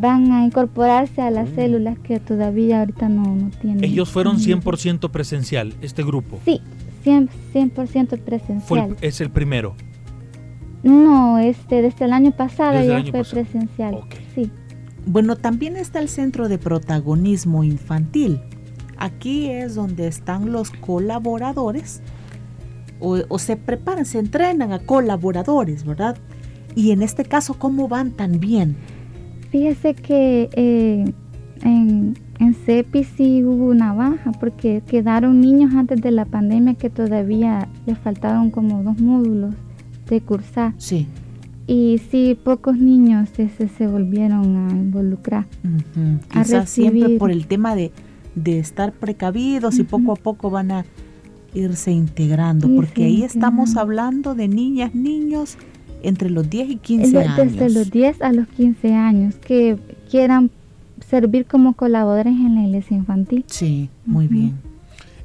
van 0.01 0.33
a 0.33 0.45
incorporarse 0.45 1.23
a 1.23 1.31
las 1.31 1.51
mm. 1.51 1.55
células 1.55 1.99
que 1.99 2.19
todavía 2.19 2.81
ahorita 2.81 3.09
no, 3.09 3.23
no 3.23 3.51
tienen. 3.61 3.85
¿Ellos 3.85 4.11
fueron 4.11 4.39
100% 4.39 5.11
presencial, 5.11 5.75
este 5.83 6.03
grupo? 6.03 6.41
Sí, 6.45 6.61
100%, 7.05 8.19
presencial. 8.21 8.97
¿Es 9.01 9.21
el 9.21 9.31
primero? 9.31 9.77
No, 10.83 11.39
este, 11.39 11.83
desde 11.83 12.07
el 12.07 12.13
año 12.13 12.33
pasado 12.33 12.83
ya 12.83 13.03
fue 13.11 13.25
presencial. 13.25 14.01
Sí. 14.35 14.51
Bueno, 15.07 15.37
también 15.37 15.77
está 15.77 16.01
el 16.01 16.09
Centro 16.09 16.49
de 16.49 16.59
Protagonismo 16.59 17.63
Infantil. 17.63 18.41
Aquí 18.97 19.51
es 19.51 19.75
donde 19.75 20.07
están 20.07 20.53
los 20.53 20.71
colaboradores 20.71 22.03
o, 23.01 23.19
o 23.29 23.39
se 23.39 23.57
preparan, 23.57 24.05
se 24.05 24.19
entrenan 24.19 24.73
a 24.73 24.81
colaboradores, 24.81 25.85
¿verdad? 25.85 26.17
Y 26.75 26.91
en 26.91 27.03
este 27.03 27.25
caso, 27.25 27.55
¿cómo 27.55 27.89
van 27.89 28.13
tan 28.13 28.41
bien? 28.41 28.77
Fíjese 29.51 29.95
que 29.95 30.49
eh, 30.53 31.05
en, 31.63 32.19
en 32.41 32.55
CEPI 32.55 33.05
sí 33.05 33.45
hubo 33.45 33.67
una 33.67 33.93
baja 33.93 34.33
porque 34.33 34.83
quedaron 34.87 35.41
niños 35.41 35.75
antes 35.75 36.01
de 36.01 36.11
la 36.11 36.25
pandemia 36.25 36.75
que 36.75 36.91
todavía 36.91 37.69
les 37.87 37.99
faltaban 37.99 38.51
como 38.51 38.83
dos 38.83 38.99
módulos 38.99 39.55
de 40.09 40.21
cursar. 40.21 40.75
Sí. 40.79 41.07
Y 41.67 42.01
sí, 42.11 42.39
pocos 42.43 42.77
niños 42.77 43.31
se, 43.31 43.49
se 43.49 43.87
volvieron 43.87 44.69
a 44.69 44.73
involucrar. 44.73 45.47
Quizás 46.31 46.69
siempre 46.69 47.17
por 47.19 47.31
el 47.31 47.47
tema 47.47 47.75
de, 47.75 47.93
estar 48.45 48.93
precavidos 48.93 49.79
y 49.79 49.85
poco 49.85 50.13
a 50.13 50.17
poco 50.17 50.51
van 50.51 50.73
a 50.73 50.85
irse 51.55 51.93
integrando, 51.93 52.69
porque 52.69 53.05
ahí 53.05 53.23
estamos 53.23 53.77
hablando 53.77 54.35
de 54.35 54.49
niñas, 54.49 54.95
niños 54.95 55.57
entre 56.03 56.29
los 56.31 56.49
10 56.51 56.71
y 56.71 56.77
15 56.77 57.19
años. 57.19 57.37
Desde 57.37 57.71
los 57.71 57.91
10 57.91 58.23
a 58.23 58.33
los 58.33 58.49
15 58.49 58.95
años, 58.95 59.35
que 59.37 59.79
quieran 60.11 60.51
servir 61.09 61.47
como 61.47 61.75
colaboradores 61.75 62.35
en 62.35 62.57
la 62.57 62.63
iglesia 62.65 62.97
infantil. 62.97 63.45
Sí, 63.47 63.89
muy 64.05 64.27
bien. 64.27 64.55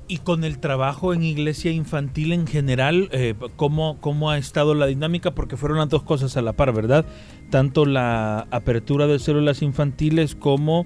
Y 0.07 0.17
con 0.17 0.43
el 0.43 0.57
trabajo 0.57 1.13
en 1.13 1.21
iglesia 1.21 1.71
infantil 1.71 2.31
en 2.33 2.47
general, 2.47 3.09
eh, 3.11 3.35
¿cómo, 3.55 3.97
¿cómo 3.99 4.31
ha 4.31 4.37
estado 4.37 4.73
la 4.73 4.87
dinámica? 4.87 5.35
Porque 5.35 5.55
fueron 5.55 5.77
las 5.77 5.89
dos 5.89 6.01
cosas 6.01 6.35
a 6.35 6.41
la 6.41 6.53
par, 6.53 6.73
¿verdad? 6.73 7.05
tanto 7.49 7.85
la 7.85 8.47
apertura 8.51 9.07
de 9.07 9.19
células 9.19 9.61
infantiles 9.61 10.35
como 10.35 10.85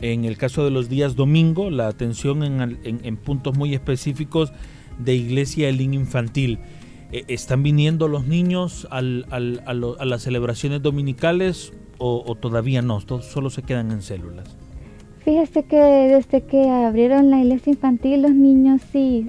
en 0.00 0.24
el 0.24 0.36
caso 0.36 0.64
de 0.64 0.70
los 0.70 0.88
días 0.88 1.14
domingo, 1.14 1.70
la 1.70 1.88
atención 1.88 2.42
en, 2.42 3.16
puntos 3.18 3.56
muy 3.56 3.74
específicos 3.74 4.52
de 5.04 5.14
iglesia 5.14 5.68
el 5.68 5.80
infantil. 5.80 6.58
Eh, 7.12 7.24
¿Están 7.28 7.62
viniendo 7.62 8.08
los 8.08 8.26
niños 8.26 8.86
a, 8.90 9.00
las 9.02 10.22
celebraciones 10.22 10.82
dominicales 10.82 11.72
o, 11.98 12.34
todavía 12.34 12.82
no? 12.82 13.00
Solo 13.00 13.50
se 13.50 13.62
quedan 13.62 13.90
en 13.90 14.02
células. 14.02 14.56
Fíjese 15.24 15.64
que 15.64 15.76
desde 15.76 16.42
que 16.42 16.68
abrieron 16.68 17.30
la 17.30 17.40
iglesia 17.40 17.72
infantil, 17.72 18.22
los 18.22 18.32
niños 18.32 18.80
sí 18.90 19.26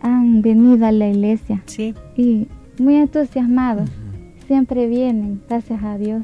han 0.00 0.42
venido 0.42 0.86
a 0.86 0.92
la 0.92 1.08
iglesia. 1.08 1.62
Sí. 1.66 1.94
Y 2.16 2.46
muy 2.78 2.96
entusiasmados. 2.96 3.90
Siempre 4.46 4.86
vienen, 4.86 5.42
gracias 5.48 5.82
a 5.82 5.96
Dios. 5.96 6.22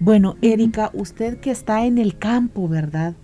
Bueno, 0.00 0.36
Erika, 0.40 0.90
usted 0.94 1.38
que 1.40 1.50
está 1.50 1.84
en 1.84 1.98
el 1.98 2.16
campo, 2.16 2.68
¿verdad? 2.68 3.14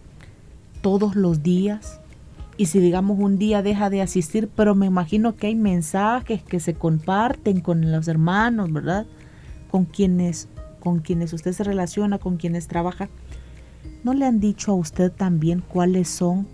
Todos 0.82 1.16
los 1.16 1.42
días. 1.42 2.00
Y 2.56 2.66
si 2.66 2.78
digamos 2.78 3.18
un 3.18 3.38
día 3.38 3.62
deja 3.62 3.90
de 3.90 4.02
asistir, 4.02 4.48
pero 4.54 4.74
me 4.74 4.86
imagino 4.86 5.36
que 5.36 5.48
hay 5.48 5.54
mensajes 5.54 6.42
que 6.42 6.60
se 6.60 6.74
comparten 6.74 7.60
con 7.60 7.92
los 7.92 8.08
hermanos, 8.08 8.72
¿verdad? 8.72 9.06
Con 9.70 9.84
quienes, 9.84 10.48
con 10.80 11.00
quienes 11.00 11.32
usted 11.32 11.52
se 11.52 11.64
relaciona, 11.64 12.18
con 12.18 12.36
quienes 12.38 12.66
trabaja. 12.66 13.08
¿No 14.04 14.14
le 14.14 14.24
han 14.24 14.40
dicho 14.40 14.72
a 14.72 14.74
usted 14.74 15.12
también 15.12 15.62
cuáles 15.66 16.08
son 16.08 16.46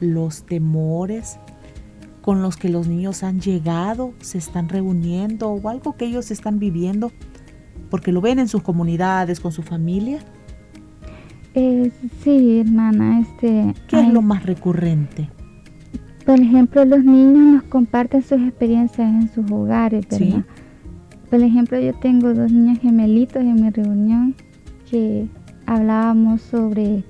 los 0.00 0.42
temores 0.42 1.38
con 2.20 2.42
los 2.42 2.56
que 2.56 2.68
los 2.68 2.88
niños 2.88 3.22
han 3.22 3.40
llegado, 3.40 4.12
se 4.20 4.38
están 4.38 4.68
reuniendo 4.68 5.48
o 5.48 5.68
algo 5.68 5.96
que 5.96 6.06
ellos 6.06 6.30
están 6.30 6.58
viviendo? 6.58 7.12
porque 7.90 8.12
lo 8.12 8.20
ven 8.20 8.38
en 8.38 8.48
sus 8.48 8.62
comunidades, 8.62 9.40
con 9.40 9.52
su 9.52 9.62
familia. 9.62 10.18
Eh, 11.54 11.90
sí, 12.22 12.60
hermana. 12.60 13.20
Este, 13.20 13.74
¿Qué 13.88 14.00
es 14.00 14.12
lo 14.12 14.22
más 14.22 14.44
recurrente? 14.44 15.30
Por 16.26 16.40
ejemplo, 16.40 16.84
los 16.84 17.04
niños 17.04 17.54
nos 17.54 17.62
comparten 17.62 18.20
sus 18.20 18.42
experiencias 18.42 19.08
en 19.08 19.32
sus 19.32 19.48
hogares, 19.48 20.06
¿verdad? 20.10 20.44
Por 21.30 21.40
ejemplo, 21.40 21.78
yo 21.78 21.94
tengo 21.94 22.34
dos 22.34 22.50
niños 22.50 22.80
gemelitos 22.80 23.42
en 23.42 23.54
mi 23.54 23.70
reunión 23.70 24.34
que 24.90 25.28
hablábamos 25.66 26.42
sobre 26.42 27.04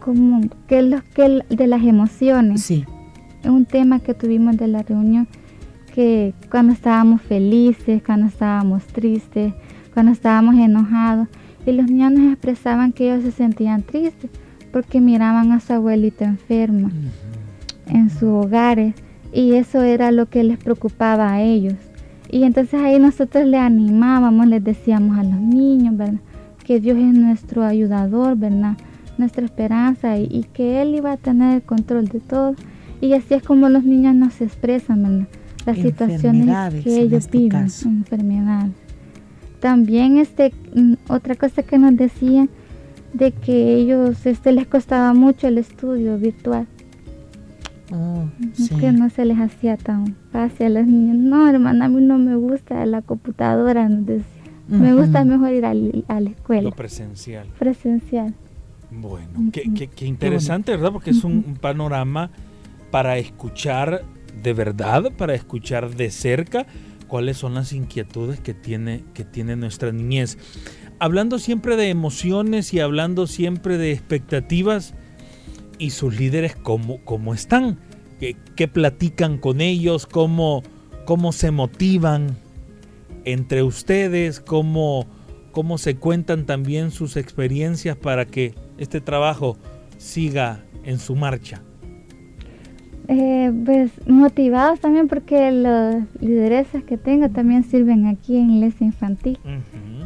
cómo, 0.00 0.40
qué 0.66 0.78
es 0.78 0.84
lo 0.86 1.02
que 1.14 1.42
de 1.54 1.66
las 1.66 1.82
emociones. 1.82 2.62
Sí. 2.62 2.86
Es 3.42 3.50
un 3.50 3.66
tema 3.66 4.00
que 4.00 4.14
tuvimos 4.14 4.56
de 4.56 4.68
la 4.68 4.82
reunión 4.82 5.28
que 5.94 6.32
cuando 6.50 6.72
estábamos 6.72 7.20
felices, 7.20 8.02
cuando 8.04 8.28
estábamos 8.28 8.86
tristes, 8.86 9.52
cuando 9.92 10.12
estábamos 10.12 10.54
enojados 10.54 11.28
y 11.66 11.72
los 11.72 11.90
niños 11.90 12.12
nos 12.12 12.32
expresaban 12.32 12.92
que 12.92 13.12
ellos 13.12 13.24
se 13.24 13.32
sentían 13.32 13.82
tristes 13.82 14.30
porque 14.72 15.02
miraban 15.02 15.52
a 15.52 15.60
su 15.60 15.74
abuelita 15.74 16.24
enferma 16.24 16.90
en 17.90 18.10
sus 18.10 18.44
hogares 18.44 18.94
y 19.32 19.54
eso 19.54 19.82
era 19.82 20.10
lo 20.10 20.26
que 20.26 20.42
les 20.44 20.58
preocupaba 20.58 21.32
a 21.32 21.42
ellos. 21.42 21.74
Y 22.30 22.44
entonces 22.44 22.74
ahí 22.80 22.98
nosotros 22.98 23.46
le 23.46 23.58
animábamos, 23.58 24.46
les 24.46 24.62
decíamos 24.62 25.18
a 25.18 25.22
los 25.22 25.40
niños, 25.40 25.96
¿verdad? 25.96 26.20
Que 26.64 26.80
Dios 26.80 26.98
es 26.98 27.14
nuestro 27.14 27.64
ayudador, 27.64 28.36
¿verdad? 28.36 28.76
Nuestra 29.16 29.44
esperanza 29.44 30.18
y, 30.18 30.44
que 30.52 30.82
Él 30.82 30.94
iba 30.94 31.12
a 31.12 31.16
tener 31.16 31.56
el 31.56 31.62
control 31.62 32.08
de 32.08 32.20
todo. 32.20 32.54
Y 33.00 33.14
así 33.14 33.34
es 33.34 33.42
como 33.42 33.68
los 33.68 33.84
niños 33.84 34.14
nos 34.14 34.40
expresan, 34.40 35.02
¿verdad? 35.02 35.28
Las 35.64 35.78
situaciones 35.78 36.84
que 36.84 37.00
ellos 37.00 37.24
este 37.24 37.38
viven, 37.38 37.68
enfermedades. 37.84 38.72
También 39.60 40.18
este 40.18 40.52
mm, 40.74 40.94
otra 41.08 41.34
cosa 41.34 41.62
que 41.62 41.78
nos 41.78 41.96
decían 41.96 42.48
de 43.12 43.32
que 43.32 43.74
ellos 43.74 44.24
este 44.24 44.52
les 44.52 44.66
costaba 44.66 45.14
mucho 45.14 45.48
el 45.48 45.58
estudio 45.58 46.18
virtual. 46.18 46.66
Oh, 47.90 48.26
Que 48.80 48.92
no 48.92 49.08
se 49.10 49.24
les 49.24 49.38
hacía 49.38 49.76
tan 49.76 50.14
fácil 50.30 50.66
a 50.66 50.80
los 50.80 50.86
niños. 50.86 51.16
No, 51.16 51.48
hermana, 51.48 51.86
a 51.86 51.88
mí 51.88 52.02
no 52.02 52.18
me 52.18 52.36
gusta 52.36 52.84
la 52.86 53.02
computadora, 53.02 53.88
nos 53.88 54.06
decía. 54.06 54.42
Me 54.68 54.94
gusta 54.94 55.24
mejor 55.24 55.52
ir 55.54 55.64
a, 55.64 55.72
la 55.72 56.30
escuela. 56.30 56.62
Lo 56.62 56.72
presencial. 56.72 57.46
Presencial. 57.58 58.34
Bueno, 58.90 59.50
qué, 59.50 59.88
qué, 59.88 60.06
interesante, 60.06 60.72
¿verdad? 60.72 60.92
Porque 60.92 61.10
es 61.10 61.24
un 61.24 61.56
panorama 61.58 62.30
para 62.90 63.16
escuchar 63.16 64.02
de 64.42 64.52
verdad, 64.52 65.12
para 65.16 65.34
escuchar 65.34 65.94
de 65.94 66.10
cerca 66.10 66.66
cuáles 67.06 67.38
son 67.38 67.54
las 67.54 67.72
inquietudes 67.72 68.40
que 68.40 68.54
tiene, 68.54 69.04
que 69.14 69.24
tiene 69.24 69.56
nuestra 69.56 69.92
niñez. 69.92 70.38
Hablando 70.98 71.38
siempre 71.38 71.76
de 71.76 71.88
emociones 71.88 72.74
y 72.74 72.80
hablando 72.80 73.26
siempre 73.26 73.78
de 73.78 73.92
expectativas 73.92 74.94
y 75.78 75.90
sus 75.90 76.18
líderes 76.18 76.56
cómo, 76.56 77.04
cómo 77.04 77.34
están, 77.34 77.78
qué, 78.18 78.68
platican 78.68 79.38
con 79.38 79.60
ellos, 79.60 80.06
cómo, 80.06 80.62
cómo 81.04 81.32
se 81.32 81.50
motivan 81.50 82.36
entre 83.24 83.62
ustedes, 83.62 84.40
cómo, 84.40 85.06
cómo 85.52 85.78
se 85.78 85.96
cuentan 85.96 86.46
también 86.46 86.90
sus 86.90 87.16
experiencias 87.16 87.96
para 87.96 88.26
que 88.26 88.54
este 88.78 89.00
trabajo 89.00 89.56
siga 89.98 90.64
en 90.84 90.98
su 90.98 91.14
marcha. 91.16 91.62
Eh, 93.10 93.50
pues 93.64 93.90
motivados 94.06 94.80
también 94.80 95.08
porque 95.08 95.50
los 95.50 95.96
lideresas 96.20 96.84
que 96.84 96.98
tengo 96.98 97.30
también 97.30 97.64
sirven 97.64 98.06
aquí 98.06 98.36
en 98.36 98.50
iglesia 98.50 98.86
infantil. 98.86 99.38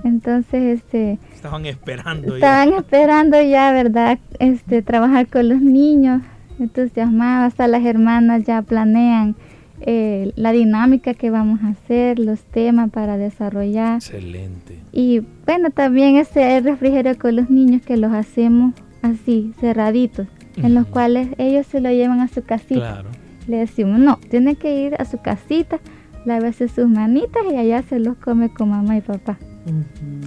Entonces, 0.05 0.81
este... 0.81 1.19
Estaban 1.35 1.67
esperando 1.67 2.37
estaban 2.37 2.73
esperando 2.75 3.43
ya, 3.43 3.73
¿verdad? 3.73 4.21
Este, 4.38 4.83
trabajar 4.83 5.27
con 5.27 5.49
los 5.49 5.61
niños, 5.61 6.23
entusiasmados, 6.61 7.49
hasta 7.49 7.67
las 7.67 7.85
hermanas 7.85 8.45
ya 8.45 8.62
planean 8.62 9.35
eh, 9.81 10.33
la 10.37 10.53
dinámica 10.53 11.12
que 11.15 11.31
vamos 11.31 11.61
a 11.65 11.71
hacer, 11.71 12.21
los 12.21 12.38
temas 12.45 12.88
para 12.91 13.17
desarrollar. 13.17 13.97
Excelente. 13.97 14.79
Y 14.93 15.23
bueno, 15.45 15.71
también 15.71 16.19
ese 16.19 16.61
refrigerio 16.61 17.19
con 17.19 17.35
los 17.35 17.51
niños 17.51 17.83
que 17.83 17.97
los 17.97 18.12
hacemos 18.12 18.75
así, 19.03 19.53
cerraditos 19.59 20.29
en 20.57 20.75
los 20.75 20.87
cuales 20.87 21.29
ellos 21.38 21.67
se 21.67 21.81
lo 21.81 21.91
llevan 21.91 22.21
a 22.21 22.29
su 22.29 22.43
casita. 22.43 23.05
Le 23.47 23.59
decimos, 23.59 23.99
no, 23.99 24.19
tiene 24.31 24.55
que 24.55 24.83
ir 24.83 24.95
a 24.99 25.05
su 25.05 25.19
casita, 25.19 25.81
lávese 26.25 26.69
sus 26.69 26.88
manitas 26.88 27.43
y 27.51 27.57
allá 27.57 27.83
se 27.83 27.99
los 27.99 28.17
come 28.17 28.53
con 28.53 28.71
mamá 28.71 28.97
y 28.97 29.01
papá. 29.01 29.38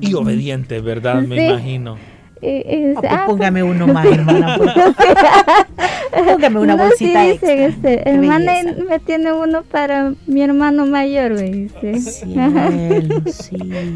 Y 0.02 0.14
obediente, 0.14 0.82
¿verdad? 0.82 1.22
Me 1.22 1.48
imagino. 1.48 1.98
Y, 2.42 2.94
ah, 2.96 3.00
pues 3.00 3.12
ah, 3.12 3.24
póngame 3.28 3.64
pues". 3.64 3.76
uno 3.76 3.88
más, 3.94 4.06
hermana. 4.06 4.58
póngame 6.28 6.60
una 6.60 6.76
bolsita 6.76 7.24
sí, 7.24 7.30
extra. 7.30 7.54
Este, 7.54 8.10
hermana 8.10 8.54
me 8.88 9.00
tiene 9.00 9.32
uno 9.32 9.64
para 9.64 10.14
mi 10.28 10.42
hermano 10.42 10.86
mayor, 10.86 11.34
me 11.34 11.50
dice. 11.50 12.00
sí, 12.00 12.36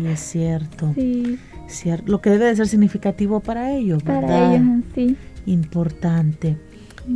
es 0.08 0.20
cierto. 0.20 0.94
Sí. 0.96 1.38
Cierto. 1.68 2.12
Lo 2.12 2.20
que 2.20 2.32
debe 2.32 2.46
de 2.46 2.56
ser 2.56 2.68
significativo 2.68 3.42
para 3.42 3.74
ellos, 3.74 4.04
¿verdad? 4.04 4.22
Para 4.22 4.56
ellos, 4.56 4.84
sí 4.96 5.16
importante. 5.52 6.58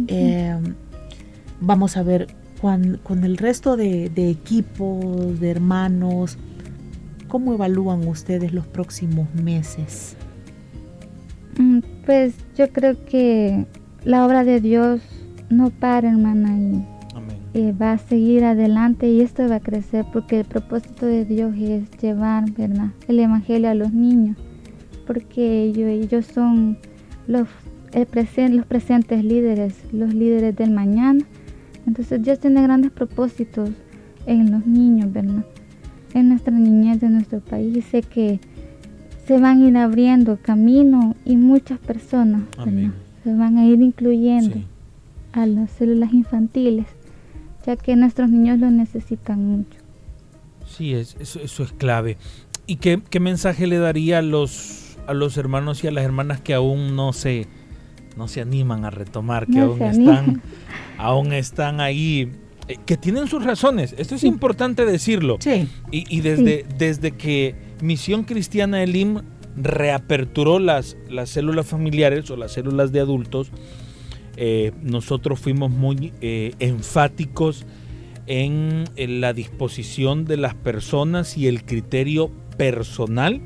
Eh, 0.08 0.58
vamos 1.62 1.98
a 1.98 2.04
ver, 2.04 2.28
con, 2.62 3.24
el 3.24 3.38
resto 3.38 3.76
de, 3.76 4.06
equipos, 4.15 5.39
de 5.39 5.50
hermanos, 5.50 6.38
¿cómo 7.28 7.54
evalúan 7.54 8.08
ustedes 8.08 8.54
los 8.54 8.65
próximos 8.67 9.28
meses? 9.36 10.15
Mm, 11.58 11.80
pues 12.06 12.36
yo 12.58 12.69
creo 12.69 13.04
que 13.06 13.65
la 14.06 14.26
obra 14.26 14.43
de 14.43 14.62
Dios 14.62 15.02
no 15.50 15.72
para, 15.72 16.10
hermana, 16.10 16.58
y 17.54 17.60
eh, 17.60 17.74
va 17.74 17.91
a 17.91 17.98
seguir 17.98 18.46
adelante 18.46 19.08
y 19.08 19.22
esto 19.22 19.48
va 19.48 19.56
a 19.56 19.60
crecer 19.60 20.06
porque 20.12 20.39
el 20.39 20.46
propósito 20.46 21.06
de 21.06 21.26
Dios 21.26 21.54
es 21.58 21.89
llevar, 22.02 22.50
¿verdad? 22.52 22.91
El 23.08 23.19
Evangelio 23.19 23.69
a 23.69 23.74
los 23.74 23.93
niños, 23.93 24.38
porque 25.06 25.63
ellos, 25.63 25.89
ellos 25.89 26.26
son 26.26 26.78
los 27.28 27.48
los 27.93 28.65
presentes 28.65 29.23
líderes, 29.23 29.75
los 29.91 30.13
líderes 30.13 30.56
del 30.56 30.71
mañana. 30.71 31.25
Entonces 31.86 32.21
Dios 32.21 32.39
tiene 32.39 32.62
grandes 32.63 32.91
propósitos 32.91 33.69
en 34.25 34.51
los 34.51 34.65
niños, 34.65 35.12
¿verdad? 35.12 35.45
En 36.13 36.29
nuestra 36.29 36.53
niñez 36.53 36.99
de 37.01 37.10
nuestro 37.10 37.39
país. 37.39 37.84
sé 37.86 38.01
que 38.01 38.39
se 39.27 39.39
van 39.39 39.63
a 39.63 39.67
ir 39.67 39.77
abriendo 39.77 40.38
camino 40.41 41.15
y 41.25 41.38
muchas 41.38 41.79
personas 41.79 42.43
se 43.23 43.34
van 43.34 43.58
a 43.58 43.65
ir 43.65 43.82
incluyendo 43.82 44.58
a 45.32 45.45
las 45.45 45.71
células 45.71 46.13
infantiles, 46.13 46.86
ya 47.65 47.75
que 47.75 47.95
nuestros 47.95 48.29
niños 48.29 48.60
lo 48.60 48.69
necesitan 48.69 49.43
mucho. 49.45 49.79
Sí, 50.67 50.93
es, 50.93 51.15
eso, 51.19 51.39
eso 51.39 51.63
es 51.63 51.71
clave. 51.71 52.17
¿Y 52.67 52.77
qué, 52.77 53.01
qué 53.10 53.19
mensaje 53.19 53.67
le 53.67 53.77
daría 53.77 54.19
a 54.19 54.21
los, 54.21 54.97
a 55.08 55.13
los 55.13 55.38
hermanos 55.38 55.84
y 55.84 55.88
a 55.88 55.91
las 55.91 56.03
hermanas 56.03 56.41
que 56.41 56.53
aún 56.53 56.95
no 56.95 57.13
se 57.13 57.47
no 58.17 58.28
se 58.28 58.41
animan 58.41 58.86
a 58.86 58.89
retomar, 58.89 59.47
que 59.47 59.60
aún 59.60 59.82
están, 59.82 60.41
aún 60.97 61.34
están 61.34 61.80
ahí, 61.80 62.32
eh, 62.67 62.78
que 62.86 62.97
tienen 62.97 63.28
sus 63.28 63.43
razones. 63.43 63.95
Esto 63.97 64.15
es 64.15 64.23
importante 64.23 64.86
decirlo. 64.86 65.38
Sí. 65.39 65.67
Y, 65.91 66.21
desde, 66.21 66.65
desde 66.78 67.12
que 67.12 67.56
Misión 67.82 68.23
Cristiana 68.23 68.84
Elim 68.84 69.21
reaperturó 69.56 70.60
las, 70.60 70.97
las 71.10 71.30
células 71.30 71.67
familiares 71.67 72.30
o 72.32 72.38
las 72.38 72.54
células 72.54 72.91
de 72.91 72.99
adultos, 72.99 73.52
eh, 74.36 74.71
nosotros 74.82 75.39
fuimos 75.39 75.69
muy 75.69 76.12
eh, 76.21 76.56
enfáticos 76.60 77.65
en, 78.26 78.86
la 78.95 79.34
disposición 79.34 80.26
de 80.26 80.38
las 80.38 80.56
personas 80.56 81.38
y 81.38 81.47
el 81.47 81.63
criterio 81.65 82.32
personal 82.58 83.41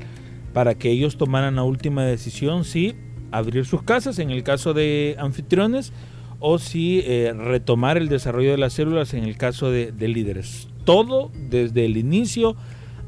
para 0.52 0.76
que 0.76 0.90
ellos 0.90 1.18
tomaran 1.18 1.56
la 1.56 1.62
última 1.62 2.04
decisión 2.04 2.64
si 2.64 2.94
abrir 3.30 3.64
sus 3.64 3.82
casas 3.82 4.18
en 4.18 4.30
el 4.30 4.42
caso 4.42 4.74
de 4.74 5.16
anfitriones 5.18 5.92
o 6.40 6.58
si 6.58 7.00
eh, 7.04 7.32
retomar 7.32 7.96
el 7.96 8.08
desarrollo 8.08 8.52
de 8.52 8.58
las 8.58 8.74
células 8.74 9.14
en 9.14 9.24
el 9.24 9.36
caso 9.36 9.70
de, 9.70 9.92
de 9.92 10.08
líderes. 10.08 10.68
Todo 10.84 11.30
desde 11.50 11.84
el 11.84 11.96
inicio 11.96 12.56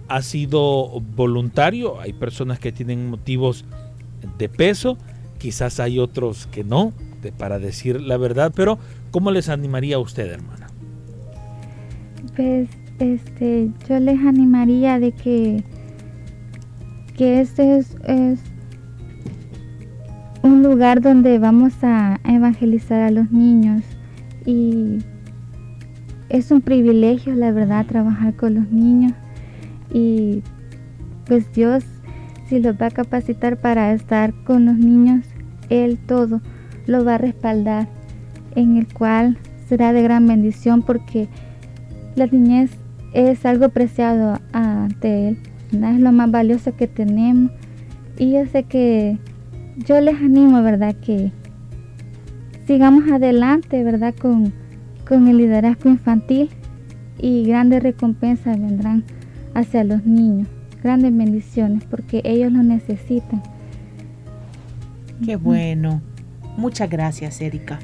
ha 0.09 0.22
sido 0.22 1.00
voluntario, 1.14 2.00
hay 2.00 2.12
personas 2.12 2.59
que 2.59 2.72
tienen 2.72 3.09
motivos 3.09 3.64
de 4.38 4.48
peso, 4.48 4.98
quizás 5.38 5.80
hay 5.80 5.98
otros 5.98 6.46
que 6.48 6.64
no, 6.64 6.92
para 7.38 7.59
decir 7.59 8.00
la 8.00 8.16
verdad, 8.16 8.52
pero 8.54 8.78
¿cómo 9.11 9.30
les 9.30 9.48
animaría 9.48 9.96
a 9.96 9.98
usted, 9.98 10.30
hermana? 10.30 10.68
Pues 12.35 12.68
este, 12.98 13.70
yo 13.88 13.98
les 13.98 14.18
animaría 14.20 14.98
de 14.98 15.12
que, 15.12 15.62
que 17.16 17.40
este 17.40 17.78
es, 17.78 17.96
un 20.42 20.62
lugar 20.62 21.00
donde 21.00 21.38
vamos 21.38 21.72
a 21.83 22.18
evangelizar 22.24 23.00
a 23.00 23.11
los 23.11 23.31
niños. 23.31 23.83
Y 24.46 24.98
es 26.29 26.50
un 26.50 26.61
privilegio, 26.61 27.35
la 27.35 27.53
verdad, 27.53 27.87
trabajar 27.87 28.35
con 28.35 28.55
los 28.55 28.70
niños. 28.70 29.12
Y 29.92 30.42
pues 31.26 31.53
Dios 31.53 31.85
si 32.50 32.59
los 32.59 32.74
va 32.74 32.87
a 32.87 32.90
capacitar 32.90 33.59
para 33.59 33.92
estar 33.92 34.35
con 34.42 34.66
los 34.66 34.76
niños, 34.76 35.24
Él 35.68 35.98
todo 36.05 36.40
lo 36.87 37.05
va 37.05 37.14
a 37.14 37.18
respaldar, 37.18 37.87
en 38.57 38.76
el 38.76 38.92
cual 38.92 39.38
será 39.68 39.92
de 39.92 40.03
gran 40.03 40.26
bendición 40.26 40.83
porque 40.83 41.29
la 42.16 42.26
niñez 42.26 42.72
es 43.14 43.46
algo 43.46 43.68
preciado 43.68 44.40
ante 44.53 45.29
Él, 45.29 45.38
es 45.72 46.00
lo 46.00 46.11
más 46.11 46.29
valioso 46.33 46.74
que 46.74 46.88
tenemos. 46.88 47.53
Y 48.18 48.33
yo 48.33 48.44
sé 48.46 48.64
que 48.64 49.16
yo 49.87 50.01
les 50.01 50.16
animo, 50.16 50.62
¿verdad? 50.62 50.95
Que 50.97 51.33
sigamos 52.66 53.11
adelante, 53.11 53.83
¿verdad? 53.83 54.14
Con, 54.14 54.53
con 55.07 55.29
el 55.29 55.38
liderazgo 55.38 55.90
infantil 55.90 56.51
y 57.19 57.45
grandes 57.45 57.83
recompensas 57.83 58.61
vendrán 58.61 59.05
hacia 59.55 59.85
los 59.85 60.05
niños, 60.05 60.49
grandes 60.83 61.16
bendiciones, 61.16 61.85
porque 61.85 62.23
ellos 62.25 62.53
lo 62.53 62.62
necesitan. 62.62 63.43
Qué 65.25 65.37
bueno. 65.37 66.01
Muchas 66.57 66.90
gracias, 66.90 67.40
Erika, 67.40 67.79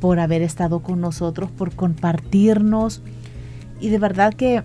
por 0.00 0.18
haber 0.18 0.42
estado 0.42 0.80
con 0.80 1.00
nosotros, 1.00 1.50
por 1.50 1.74
compartirnos. 1.74 3.02
Y 3.80 3.88
de 3.88 3.98
verdad 3.98 4.34
que 4.34 4.62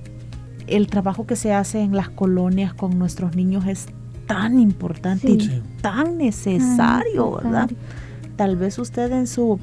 el 0.68 0.88
trabajo 0.88 1.26
que 1.26 1.36
se 1.36 1.54
hace 1.54 1.82
en 1.82 1.96
las 1.96 2.10
colonias 2.10 2.74
con 2.74 2.98
nuestros 2.98 3.36
niños 3.36 3.66
es 3.66 3.88
tan 4.30 4.60
importante 4.60 5.32
y 5.32 5.64
tan 5.82 6.20
necesario, 6.20 7.32
¿verdad? 7.32 7.68
Tal 8.36 8.58
vez 8.58 8.78
usted 8.78 9.12
en 9.12 9.26
su 9.26 9.60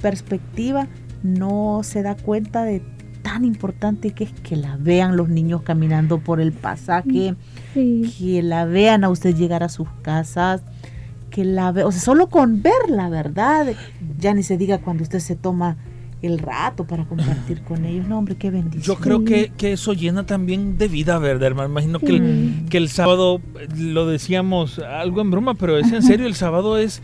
perspectiva 0.00 0.86
no 1.24 1.80
se 1.82 2.02
da 2.02 2.14
cuenta 2.14 2.62
de 2.62 2.80
tan 3.22 3.44
importante 3.44 4.12
que 4.12 4.22
es 4.22 4.32
que 4.44 4.54
la 4.54 4.76
vean 4.76 5.16
los 5.16 5.28
niños 5.28 5.62
caminando 5.62 6.20
por 6.20 6.40
el 6.40 6.52
pasaje, 6.52 7.34
que 7.74 8.40
la 8.44 8.66
vean 8.66 9.02
a 9.02 9.08
usted 9.08 9.34
llegar 9.34 9.64
a 9.64 9.68
sus 9.68 9.88
casas, 10.02 10.62
que 11.30 11.44
la 11.44 11.72
ve, 11.72 11.82
o 11.82 11.90
sea, 11.90 12.00
solo 12.00 12.28
con 12.28 12.62
verla, 12.62 13.08
¿verdad? 13.08 13.66
Ya 14.20 14.32
ni 14.32 14.44
se 14.44 14.56
diga 14.56 14.78
cuando 14.78 15.02
usted 15.02 15.18
se 15.18 15.34
toma 15.34 15.76
el 16.26 16.38
rato 16.38 16.84
para 16.84 17.04
compartir 17.04 17.62
con 17.62 17.84
ellos. 17.86 18.06
No, 18.06 18.18
hombre, 18.18 18.36
qué 18.36 18.50
bendición. 18.50 18.82
Yo 18.82 18.96
creo 18.96 19.24
que, 19.24 19.50
eso 19.72 19.92
llena 19.92 20.26
también 20.26 20.78
de 20.78 20.88
vida, 20.88 21.18
¿verdad, 21.18 21.48
hermano? 21.48 21.70
Imagino 21.70 21.98
que, 21.98 22.16
el, 22.16 22.64
que 22.68 22.76
el 22.76 22.88
sábado, 22.88 23.40
lo 23.76 24.06
decíamos 24.06 24.78
algo 24.78 25.20
en 25.20 25.30
broma, 25.30 25.54
pero 25.54 25.78
es 25.78 25.90
en 25.92 26.02
serio, 26.02 26.26
el 26.26 26.34
sábado 26.34 26.78
es 26.78 27.02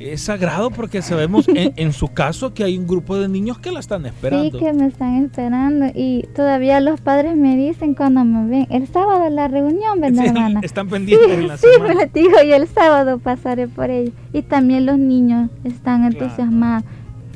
es 0.00 0.22
sagrado 0.22 0.70
porque 0.70 1.02
sabemos 1.02 1.46
en, 1.48 1.92
su 1.92 2.08
caso 2.08 2.54
que 2.54 2.64
hay 2.64 2.78
un 2.78 2.86
grupo 2.86 3.18
de 3.18 3.28
niños 3.28 3.58
que 3.58 3.70
la 3.70 3.80
están 3.80 4.06
esperando. 4.06 4.58
Sí, 4.58 4.64
que 4.64 4.72
me 4.72 4.86
están 4.86 5.24
esperando 5.24 5.86
y 5.94 6.26
todavía 6.34 6.80
los 6.80 7.00
padres 7.00 7.36
me 7.36 7.56
dicen 7.56 7.94
cuando 7.94 8.24
me 8.24 8.48
ven, 8.48 8.66
el 8.70 8.86
sábado 8.88 9.28
la 9.28 9.48
reunión, 9.48 10.00
¿verdad, 10.00 10.26
hermana? 10.26 10.60
Están 10.62 10.88
pendientes 10.88 11.28
sí, 11.28 11.34
en 11.34 11.48
la 11.48 11.56
sí, 11.58 11.66
me 11.82 11.94
lo 11.94 12.06
digo 12.06 12.42
y 12.44 12.52
el 12.52 12.66
sábado 12.66 13.18
pasaré 13.18 13.68
por 13.68 13.90
ellos. 13.90 14.14
Y 14.32 14.42
también 14.42 14.86
los 14.86 14.98
niños 14.98 15.50
están 15.64 16.04
entusiasmados 16.04 16.84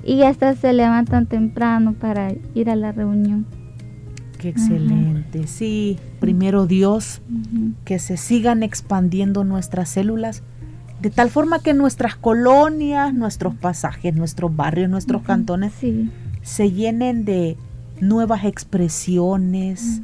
y 0.04 0.22
hasta 0.22 0.54
se 0.54 0.72
levantan 0.72 1.26
temprano 1.26 1.94
para 1.94 2.32
ir 2.54 2.70
a 2.70 2.76
la 2.76 2.92
reunión. 2.92 3.46
Qué 4.38 4.50
excelente. 4.50 5.46
Sí, 5.46 5.98
primero 6.20 6.66
Dios, 6.66 7.22
que 7.84 7.98
se 7.98 8.16
sigan 8.16 8.62
expandiendo 8.62 9.44
nuestras 9.44 9.88
células 9.88 10.42
de 11.04 11.10
tal 11.10 11.28
forma 11.28 11.58
que 11.58 11.74
nuestras 11.74 12.16
colonias, 12.16 13.12
nuestros 13.12 13.54
pasajes, 13.54 14.14
nuestros 14.14 14.56
barrios, 14.56 14.88
nuestros 14.88 15.22
cantones 15.22 15.72
se 16.40 16.72
llenen 16.72 17.26
de 17.26 17.58
nuevas 18.00 18.44
expresiones, 18.44 20.00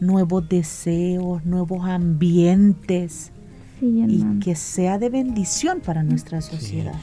nuevos 0.00 0.46
deseos, 0.46 1.46
nuevos 1.46 1.88
ambientes 1.88 3.32
y 3.80 4.22
que 4.40 4.54
sea 4.54 4.98
de 4.98 5.08
bendición 5.08 5.80
para 5.80 6.02
nuestra 6.02 6.42
sociedad. 6.42 6.94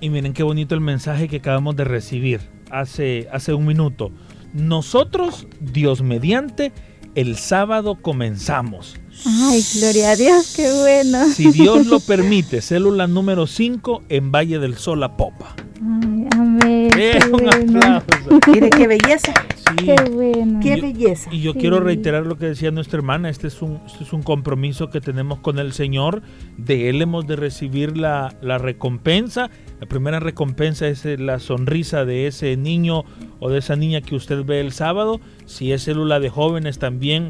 Y 0.00 0.10
miren 0.10 0.32
qué 0.32 0.42
bonito 0.42 0.74
el 0.74 0.80
mensaje 0.80 1.28
que 1.28 1.36
acabamos 1.36 1.76
de 1.76 1.84
recibir 1.84 2.40
hace, 2.70 3.28
hace 3.32 3.54
un 3.54 3.66
minuto. 3.66 4.10
Nosotros, 4.52 5.46
Dios 5.60 6.02
mediante, 6.02 6.72
el 7.14 7.36
sábado 7.36 7.96
comenzamos. 8.00 8.96
Ay, 9.26 9.62
gloria 9.80 10.10
a 10.10 10.16
Dios, 10.16 10.52
qué 10.56 10.70
bueno. 10.72 11.26
Si 11.28 11.50
Dios 11.52 11.86
lo 11.86 12.00
permite, 12.00 12.60
célula 12.60 13.06
número 13.06 13.46
5 13.46 14.02
en 14.08 14.32
Valle 14.32 14.58
del 14.58 14.76
Sol, 14.76 15.02
a 15.04 15.16
Popa. 15.16 15.54
Ay, 15.76 16.26
amén. 16.32 16.90
Eh, 16.98 17.18
un 17.32 17.48
aplauso. 17.48 18.40
Mire 18.52 18.70
qué 18.70 18.86
belleza. 18.88 19.32
Sí. 19.56 19.86
Qué 19.86 19.96
bueno. 20.10 20.60
Qué 20.62 20.80
belleza. 20.80 21.30
Y 21.32 21.40
yo 21.40 21.54
quiero 21.54 21.80
reiterar 21.80 22.26
lo 22.26 22.36
que 22.36 22.46
decía 22.46 22.70
nuestra 22.70 22.98
hermana, 22.98 23.28
este 23.28 23.46
es, 23.46 23.62
un, 23.62 23.80
este 23.86 24.04
es 24.04 24.12
un 24.12 24.22
compromiso 24.22 24.90
que 24.90 25.00
tenemos 25.00 25.38
con 25.40 25.58
el 25.58 25.72
Señor, 25.72 26.22
de 26.56 26.90
Él 26.90 27.00
hemos 27.02 27.26
de 27.26 27.36
recibir 27.36 27.96
la, 27.96 28.36
la 28.42 28.58
recompensa. 28.58 29.50
La 29.84 29.88
primera 29.88 30.18
recompensa 30.18 30.88
es 30.88 31.04
eh, 31.04 31.18
la 31.18 31.38
sonrisa 31.38 32.06
de 32.06 32.26
ese 32.26 32.56
niño 32.56 33.04
o 33.38 33.50
de 33.50 33.58
esa 33.58 33.76
niña 33.76 34.00
que 34.00 34.14
usted 34.14 34.42
ve 34.42 34.60
el 34.60 34.72
sábado. 34.72 35.20
Si 35.44 35.72
es 35.72 35.84
célula 35.84 36.20
de 36.20 36.30
jóvenes 36.30 36.78
también 36.78 37.28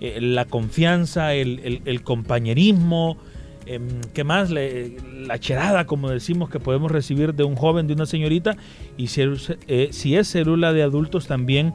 eh, 0.00 0.20
la 0.20 0.44
confianza, 0.44 1.34
el, 1.34 2.00
compañerismo, 2.04 3.16
em, 3.66 3.88
¿qué 4.14 4.22
más? 4.22 4.52
la 4.52 5.38
cherada, 5.40 5.86
como 5.86 6.08
decimos, 6.08 6.48
que 6.48 6.60
podemos 6.60 6.92
recibir 6.92 7.34
de 7.34 7.42
un 7.42 7.56
joven, 7.56 7.88
de 7.88 7.94
una 7.94 8.06
señorita, 8.06 8.56
y 8.96 9.08
si, 9.08 9.22
eh, 9.66 9.90
es 9.90 10.30
célula 10.30 10.72
de 10.72 10.84
adultos 10.84 11.26
también. 11.26 11.74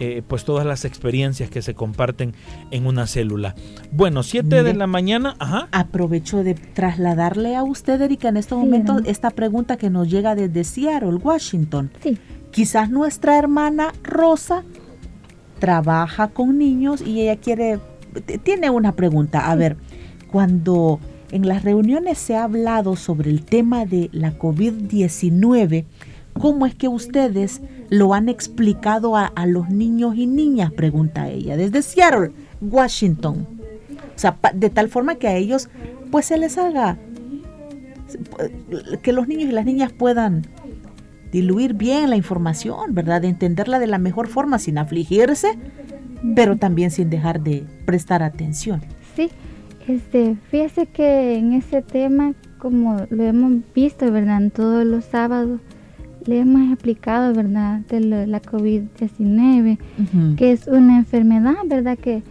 Eh, 0.00 0.22
pues 0.26 0.44
todas 0.44 0.66
las 0.66 0.84
experiencias 0.84 1.50
que 1.50 1.62
se 1.62 1.74
comparten 1.74 2.34
en 2.72 2.86
una 2.86 3.06
célula. 3.06 3.54
Bueno, 3.92 4.24
7 4.24 4.64
de 4.64 4.74
la 4.74 4.88
mañana, 4.88 5.36
ajá. 5.38 5.68
Aprovecho 5.70 6.42
de 6.42 6.54
trasladarle 6.54 7.54
a 7.54 7.62
usted, 7.62 8.00
Erika, 8.00 8.28
en 8.28 8.36
este 8.36 8.56
momento 8.56 8.98
esta 9.04 9.30
pregunta 9.30 9.76
que 9.76 9.90
nos 9.90 10.10
llega 10.10 10.34
desde 10.34 10.64
Seattle, 10.64 11.14
Washington. 11.14 11.92
Sí. 12.02 12.18
Quizás 12.50 12.90
nuestra 12.90 13.38
hermana 13.38 13.92
Rosa 14.02 14.64
trabaja 15.60 16.28
con 16.28 16.58
niños 16.58 17.00
y 17.00 17.20
ella 17.20 17.36
quiere, 17.36 17.78
tiene 18.42 18.70
una 18.70 18.92
pregunta. 18.92 19.50
A 19.50 19.54
ver, 19.54 19.76
cuando 20.30 20.98
en 21.30 21.46
las 21.46 21.62
reuniones 21.62 22.18
se 22.18 22.36
ha 22.36 22.44
hablado 22.44 22.96
sobre 22.96 23.30
el 23.30 23.44
tema 23.44 23.86
de 23.86 24.08
la 24.12 24.36
COVID-19, 24.38 25.84
¿cómo 26.32 26.66
es 26.66 26.74
que 26.74 26.88
ustedes 26.88 27.60
lo 27.94 28.12
han 28.12 28.28
explicado 28.28 29.16
a, 29.16 29.30
los 29.46 29.68
niños 29.70 30.16
y 30.16 30.26
niñas? 30.26 30.72
Pregunta 30.72 31.28
ella, 31.28 31.56
desde 31.56 31.82
Seattle, 31.82 32.32
Washington. 32.60 33.46
O 34.14 34.18
sea, 34.18 34.36
de 34.52 34.70
tal 34.70 34.88
forma 34.88 35.14
que 35.16 35.28
a 35.28 35.36
ellos 35.36 35.68
pues 36.10 36.26
se 36.26 36.38
les 36.38 36.58
haga, 36.58 36.98
que 39.02 39.12
los 39.12 39.26
niños 39.28 39.48
y 39.48 39.52
las 39.52 39.64
niñas 39.64 39.92
puedan 39.92 40.46
diluir 41.32 41.74
bien 41.74 42.10
la 42.10 42.16
información, 42.16 42.94
¿verdad? 42.94 43.22
De 43.22 43.28
entenderla 43.28 43.78
de 43.78 43.86
la 43.86 43.98
mejor 43.98 44.28
forma 44.28 44.58
sin 44.58 44.78
afligirse, 44.78 45.58
pero 46.34 46.56
también 46.56 46.90
sin 46.90 47.10
dejar 47.10 47.42
de 47.42 47.64
prestar 47.84 48.22
atención. 48.22 48.80
Sí, 49.16 49.30
este, 49.88 50.36
fíjese 50.50 50.86
que 50.86 51.36
en 51.36 51.52
ese 51.52 51.82
tema, 51.82 52.34
como 52.58 53.06
lo 53.10 53.22
hemos 53.24 53.62
visto, 53.74 54.10
¿verdad? 54.10 54.42
En 54.42 54.50
todos 54.50 54.84
los 54.84 55.04
sábados, 55.04 55.60
le 56.26 56.40
hemos 56.40 56.72
explicado, 56.72 57.34
¿verdad? 57.34 57.80
De 57.88 58.00
la 58.00 58.40
COVID-19, 58.40 59.78
que 60.36 60.52
es 60.52 60.66
una 60.66 60.98
enfermedad, 60.98 61.56
¿verdad? 61.66 61.98
Que 61.98 62.22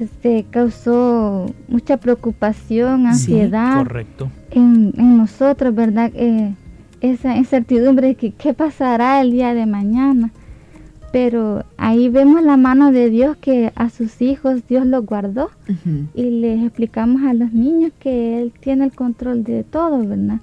este, 0.00 0.44
causó 0.50 1.46
mucha 1.68 1.96
preocupación, 1.96 3.06
ansiedad 3.06 3.78
correcto. 3.78 4.30
En, 4.50 4.92
nosotros, 5.16 5.74
¿verdad? 5.74 6.10
Eh, 6.14 6.54
esa 7.00 7.36
incertidumbre 7.36 8.08
de 8.08 8.14
que 8.14 8.32
qué 8.32 8.54
pasará 8.54 9.20
el 9.20 9.32
día 9.32 9.54
de 9.54 9.66
mañana. 9.66 10.30
Pero 11.10 11.64
ahí 11.78 12.10
vemos 12.10 12.42
la 12.42 12.58
mano 12.58 12.92
de 12.92 13.08
Dios 13.08 13.36
que 13.38 13.72
a 13.76 13.88
sus 13.88 14.20
hijos 14.20 14.66
Dios 14.68 14.86
los 14.86 15.06
guardó 15.06 15.50
y 16.14 16.22
les 16.22 16.62
explicamos 16.62 17.22
a 17.22 17.32
los 17.32 17.52
niños 17.52 17.92
que 17.98 18.38
Él 18.42 18.52
tiene 18.60 18.84
el 18.84 18.92
control 18.92 19.42
de 19.42 19.64
todo, 19.64 20.06
¿verdad? 20.06 20.40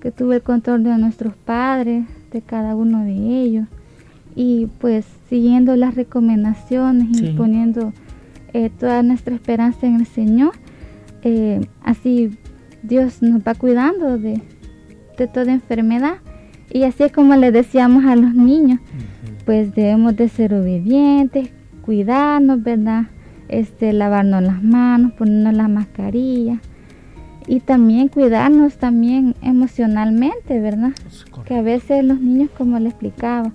Que 0.00 0.12
tuvo 0.12 0.32
el 0.34 0.42
control 0.42 0.84
de 0.84 0.96
nuestros 0.98 1.34
padres, 1.34 2.04
de 2.34 2.42
cada 2.42 2.74
uno 2.76 3.04
de 3.04 3.12
ellos. 3.12 3.66
Y 4.36 4.66
pues 4.80 5.06
siguiendo 5.30 5.76
las 5.76 5.94
recomendaciones 5.94 7.20
y 7.22 7.30
poniendo 7.30 7.92
eh, 8.52 8.70
toda 8.78 9.02
nuestra 9.02 9.34
esperanza 9.34 9.86
en 9.86 9.96
el 9.96 10.06
Señor, 10.06 10.52
eh, 11.22 11.66
así 11.82 12.36
Dios 12.82 13.22
nos 13.22 13.40
va 13.40 13.54
cuidando 13.54 14.18
de, 14.18 14.42
de 15.16 15.26
toda 15.28 15.52
enfermedad. 15.52 16.16
Y 16.70 16.82
así 16.82 17.04
es 17.04 17.12
como 17.12 17.36
le 17.36 17.52
decíamos 17.52 18.04
a 18.04 18.16
los 18.16 18.34
niños 18.34 18.80
pues 19.44 19.74
debemos 19.74 20.16
de 20.16 20.28
ser 20.30 20.54
obedientes, 20.54 21.50
cuidarnos, 21.82 22.62
¿verdad? 22.62 23.04
Este, 23.48 23.92
lavarnos 23.92 24.42
las 24.42 24.62
manos, 24.62 25.12
ponernos 25.12 25.52
la 25.54 25.68
mascarilla 25.68 26.60
y 27.46 27.60
también 27.60 28.08
cuidarnos 28.08 28.76
también 28.76 29.34
emocionalmente, 29.42 30.60
¿verdad? 30.60 30.92
Que 31.44 31.56
a 31.56 31.62
veces 31.62 32.04
los 32.04 32.20
niños, 32.20 32.50
como 32.56 32.78
le 32.78 32.88
explicaba, 32.88 33.52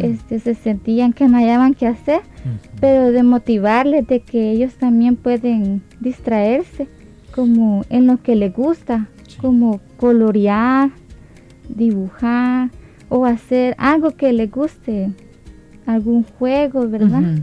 este, 0.00 0.40
se 0.40 0.54
sentían 0.54 1.12
que 1.12 1.28
no 1.28 1.38
hallaban 1.38 1.74
qué 1.74 1.86
hacer, 1.86 2.20
pero 2.80 3.12
de 3.12 3.22
motivarles 3.22 4.06
de 4.06 4.20
que 4.20 4.50
ellos 4.50 4.74
también 4.74 5.16
pueden 5.16 5.82
distraerse 6.00 6.88
como 7.34 7.84
en 7.90 8.06
lo 8.06 8.22
que 8.22 8.36
les 8.36 8.54
gusta, 8.54 9.08
como 9.40 9.80
colorear, 9.98 10.90
dibujar 11.68 12.70
o 13.08 13.26
hacer 13.26 13.74
algo 13.78 14.12
que 14.12 14.32
les 14.32 14.50
guste 14.50 15.10
algún 15.86 16.24
juego, 16.24 16.88
¿verdad? 16.88 17.38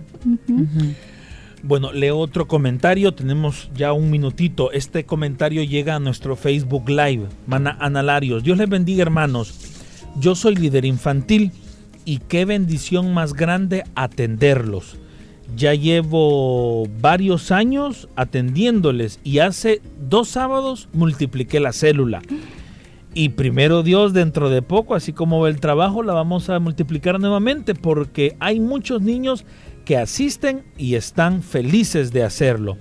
Bueno, 1.66 1.94
leo 1.94 2.18
otro 2.18 2.46
comentario, 2.46 3.14
tenemos 3.14 3.70
ya 3.74 3.94
un 3.94 4.12
minutito. 4.12 4.74
Este 4.74 5.06
comentario 5.06 5.64
llega 5.64 5.96
a 5.96 6.00
nuestro 6.00 6.36
Facebook 6.36 6.90
Live. 6.90 7.28
Mana 7.48 7.78
Analarios, 7.80 8.44
Dios 8.44 8.58
les 8.58 8.68
bendiga 8.68 9.02
hermanos. 9.02 9.72
Yo 10.20 10.36
soy 10.36 10.56
líder 10.56 10.84
infantil 10.84 11.54
y 12.04 12.18
qué 12.18 12.44
bendición 12.44 13.14
más 13.14 13.34
grande 13.34 13.86
atenderlos. 13.96 14.98
Ya 15.56 15.74
llevo 15.74 16.86
varios 17.00 17.50
años 17.50 18.10
atendiéndoles 18.18 19.22
y 19.24 19.40
hace 19.40 19.82
dos 20.10 20.28
sábados 20.28 20.90
multipliqué 20.92 21.62
la 21.62 21.72
célula. 21.72 22.22
Y 23.14 23.30
primero 23.30 23.84
Dios, 23.84 24.12
dentro 24.12 24.50
de 24.50 24.64
poco, 24.64 24.96
así 24.96 25.14
como 25.14 25.48
el 25.48 25.62
trabajo, 25.62 26.04
la 26.04 26.14
vamos 26.14 26.50
a 26.50 26.60
multiplicar 26.60 27.22
nuevamente 27.22 27.74
porque 27.74 28.36
hay 28.42 28.60
muchos 28.60 29.02
niños 29.02 29.46
que 29.86 29.98
asisten 29.98 30.64
y 30.78 30.96
están 30.96 31.44
felices 31.44 32.12
de 32.12 32.24
hacerlo. 32.24 32.78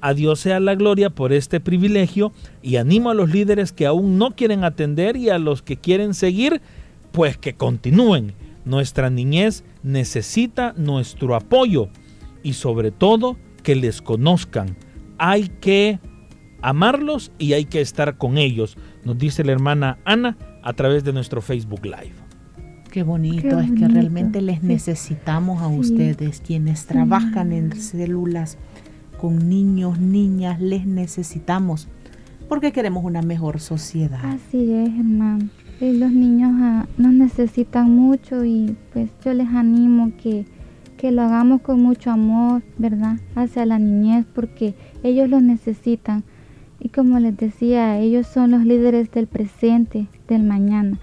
A 0.00 0.12
Dios 0.12 0.40
sea 0.40 0.60
la 0.60 0.74
gloria 0.74 1.10
por 1.10 1.32
este 1.32 1.60
privilegio 1.60 2.32
y 2.62 2.76
animo 2.76 3.10
a 3.10 3.14
los 3.14 3.30
líderes 3.30 3.72
que 3.72 3.86
aún 3.86 4.18
no 4.18 4.36
quieren 4.36 4.62
atender 4.62 5.16
y 5.16 5.30
a 5.30 5.38
los 5.38 5.62
que 5.62 5.76
quieren 5.76 6.12
seguir, 6.12 6.60
pues 7.10 7.38
que 7.38 7.54
continúen. 7.54 8.34
Nuestra 8.64 9.08
niñez 9.10 9.64
necesita 9.82 10.74
nuestro 10.76 11.34
apoyo 11.34 11.88
y 12.42 12.52
sobre 12.52 12.90
todo 12.90 13.36
que 13.62 13.74
les 13.74 14.02
conozcan. 14.02 14.76
Hay 15.18 15.48
que 15.48 15.98
amarlos 16.60 17.30
y 17.38 17.52
hay 17.52 17.66
que 17.66 17.80
estar 17.80 18.16
con 18.16 18.38
ellos, 18.38 18.76
nos 19.04 19.18
dice 19.18 19.44
la 19.44 19.52
hermana 19.52 19.98
Ana 20.04 20.38
a 20.62 20.72
través 20.72 21.04
de 21.04 21.12
nuestro 21.12 21.42
Facebook 21.42 21.84
Live. 21.84 22.23
Qué 22.94 23.02
bonito, 23.02 23.58
es 23.58 23.72
que 23.72 23.88
realmente 23.88 24.40
les 24.40 24.62
necesitamos 24.62 25.60
a 25.60 25.66
ustedes, 25.66 26.40
quienes 26.40 26.86
trabajan 26.86 27.50
en 27.50 27.74
células 27.74 28.56
con 29.20 29.48
niños, 29.48 29.98
niñas, 29.98 30.60
les 30.60 30.86
necesitamos 30.86 31.88
porque 32.48 32.70
queremos 32.70 33.04
una 33.04 33.20
mejor 33.20 33.58
sociedad. 33.58 34.20
Así 34.24 34.72
es, 34.72 34.90
hermano. 34.90 35.48
los 35.80 36.12
niños 36.12 36.52
ah, 36.54 36.86
nos 36.96 37.12
necesitan 37.12 37.90
mucho 37.90 38.44
y 38.44 38.76
pues 38.92 39.10
yo 39.24 39.34
les 39.34 39.48
animo 39.48 40.12
que, 40.22 40.46
que 40.96 41.10
lo 41.10 41.22
hagamos 41.22 41.62
con 41.62 41.82
mucho 41.82 42.12
amor, 42.12 42.62
¿verdad? 42.78 43.16
Hacia 43.34 43.66
la 43.66 43.80
niñez 43.80 44.24
porque 44.32 44.76
ellos 45.02 45.28
lo 45.28 45.40
necesitan. 45.40 46.22
Y 46.78 46.90
como 46.90 47.18
les 47.18 47.36
decía, 47.36 47.98
ellos 47.98 48.28
son 48.28 48.52
los 48.52 48.64
líderes 48.64 49.10
del 49.10 49.26
presente, 49.26 50.06
del 50.28 50.44
mañana. 50.44 50.96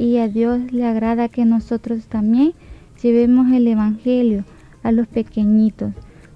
Y 0.00 0.16
a 0.16 0.28
Dios 0.28 0.72
le 0.72 0.86
agrada 0.86 1.28
que 1.28 1.44
nosotros 1.44 2.06
también 2.06 2.54
llevemos 3.02 3.52
el 3.52 3.66
Evangelio 3.66 4.46
a 4.82 4.92
los 4.92 5.06
pequeñitos, 5.06 5.92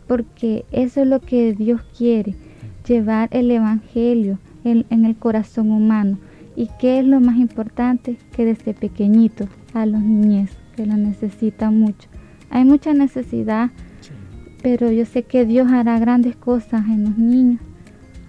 porque 0.07 0.66
eso 0.70 1.00
es 1.00 1.07
lo 1.07 1.22
que 1.22 1.55
Dios 1.55 1.81
quiere, 1.96 2.35
llevar 2.87 3.31
el 3.33 3.50
Evangelio 3.50 4.38
en, 4.64 4.85
el 5.07 5.16
corazón 5.16 5.70
humano. 5.70 6.18
¿Y 6.55 6.68
qué 6.79 6.98
es 6.98 7.07
lo 7.07 7.20
más 7.20 7.38
importante? 7.38 8.18
Que 8.37 8.44
desde 8.44 8.74
pequeñito 8.74 9.48
a 9.72 9.87
los 9.87 10.03
niños, 10.03 10.50
que 10.77 10.85
lo 10.85 10.98
necesitan 10.98 11.81
mucho. 11.81 12.07
Hay 12.50 12.66
mucha 12.66 12.92
necesidad, 12.92 13.70
pero 14.62 14.92
yo 14.92 15.07
sé 15.07 15.22
que 15.22 15.46
Dios 15.46 15.72
hará 15.72 15.98
grandes 15.98 16.37
cosas 16.37 16.85
en 16.87 17.05
los 17.05 17.16
niños 17.16 17.62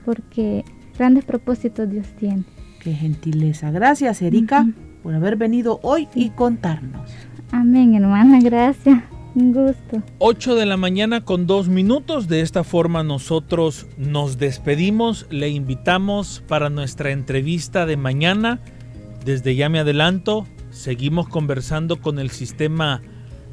porque 0.06 0.64
grandes 0.98 1.26
propósitos 1.26 1.90
Dios 1.90 2.08
tiene. 2.18 2.46
Qué 2.80 2.94
gentileza. 2.94 3.70
Gracias, 3.72 4.22
Erika, 4.22 4.68
por 5.06 5.14
haber 5.14 5.36
venido 5.36 5.80
hoy 5.84 6.08
y 6.16 6.32
contarnos. 6.32 7.12
Amén, 7.52 7.94
hermana, 7.94 8.40
gracias. 8.42 9.04
Un 9.36 9.54
gusto. 9.54 10.02
8 10.18 10.56
de 10.56 10.66
la 10.66 10.78
mañana 10.78 11.22
con 11.22 11.46
dos 11.46 11.70
minutos. 11.70 12.28
De 12.28 12.42
esta 12.42 12.64
forma 12.64 13.04
nosotros 13.04 13.86
nos 14.00 14.40
despedimos. 14.40 15.28
Le 15.30 15.50
invitamos 15.50 16.42
para 16.48 16.72
nuestra 16.72 17.12
entrevista 17.12 17.86
de 17.86 17.98
mañana. 17.98 18.62
Desde 19.24 19.56
ya 19.56 19.70
me 19.70 19.78
adelanto. 19.78 20.48
Seguimos 20.72 21.30
conversando 21.30 22.02
con 22.02 22.18
el 22.18 22.32
sistema 22.32 23.04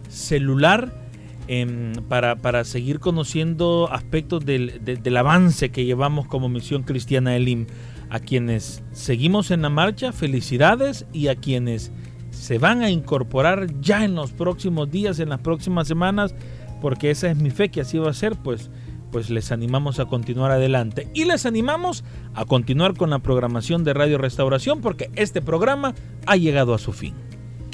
celular 0.08 1.02
Em, 1.48 1.92
para, 2.08 2.36
para, 2.36 2.62
seguir 2.62 3.00
conociendo 3.00 3.88
aspectos 3.90 4.44
del, 4.46 4.80
del, 4.84 5.16
avance 5.16 5.70
que 5.70 5.84
llevamos 5.84 6.28
como 6.28 6.48
Misión 6.48 6.84
Cristiana 6.84 7.34
Elim. 7.34 7.66
A 8.12 8.20
quienes 8.20 8.82
seguimos 8.92 9.50
en 9.50 9.62
la 9.62 9.70
marcha, 9.70 10.12
felicidades 10.12 11.06
y 11.14 11.28
a 11.28 11.34
quienes 11.34 11.92
se 12.30 12.58
van 12.58 12.82
a 12.82 12.90
incorporar 12.90 13.80
ya 13.80 14.04
en 14.04 14.14
los 14.14 14.32
próximos 14.32 14.90
días, 14.90 15.18
en 15.18 15.30
las 15.30 15.40
próximas 15.40 15.88
semanas, 15.88 16.34
porque 16.82 17.10
esa 17.10 17.30
es 17.30 17.38
mi 17.38 17.48
fe 17.48 17.70
que 17.70 17.80
así 17.80 17.96
va 17.96 18.10
a 18.10 18.12
ser, 18.12 18.36
pues, 18.36 18.70
pues 19.10 19.30
les 19.30 19.50
animamos 19.50 19.98
a 19.98 20.04
continuar 20.04 20.50
adelante. 20.50 21.08
Y 21.14 21.24
les 21.24 21.46
animamos 21.46 22.04
a 22.34 22.44
continuar 22.44 22.98
con 22.98 23.08
la 23.08 23.20
programación 23.20 23.82
de 23.82 23.94
Radio 23.94 24.18
Restauración, 24.18 24.82
porque 24.82 25.10
este 25.16 25.40
programa 25.40 25.94
ha 26.26 26.36
llegado 26.36 26.74
a 26.74 26.78
su 26.78 26.92
fin. 26.92 27.14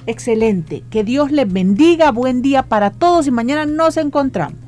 Excelente. 0.07 0.85
Que 0.88 1.03
Dios 1.03 1.33
les 1.33 1.53
bendiga. 1.53 2.12
Buen 2.12 2.42
día 2.42 2.62
para 2.62 2.92
todos 2.92 3.27
y 3.27 3.33
mañana 3.33 3.66
nos 3.66 3.96
encontramos. 3.96 4.67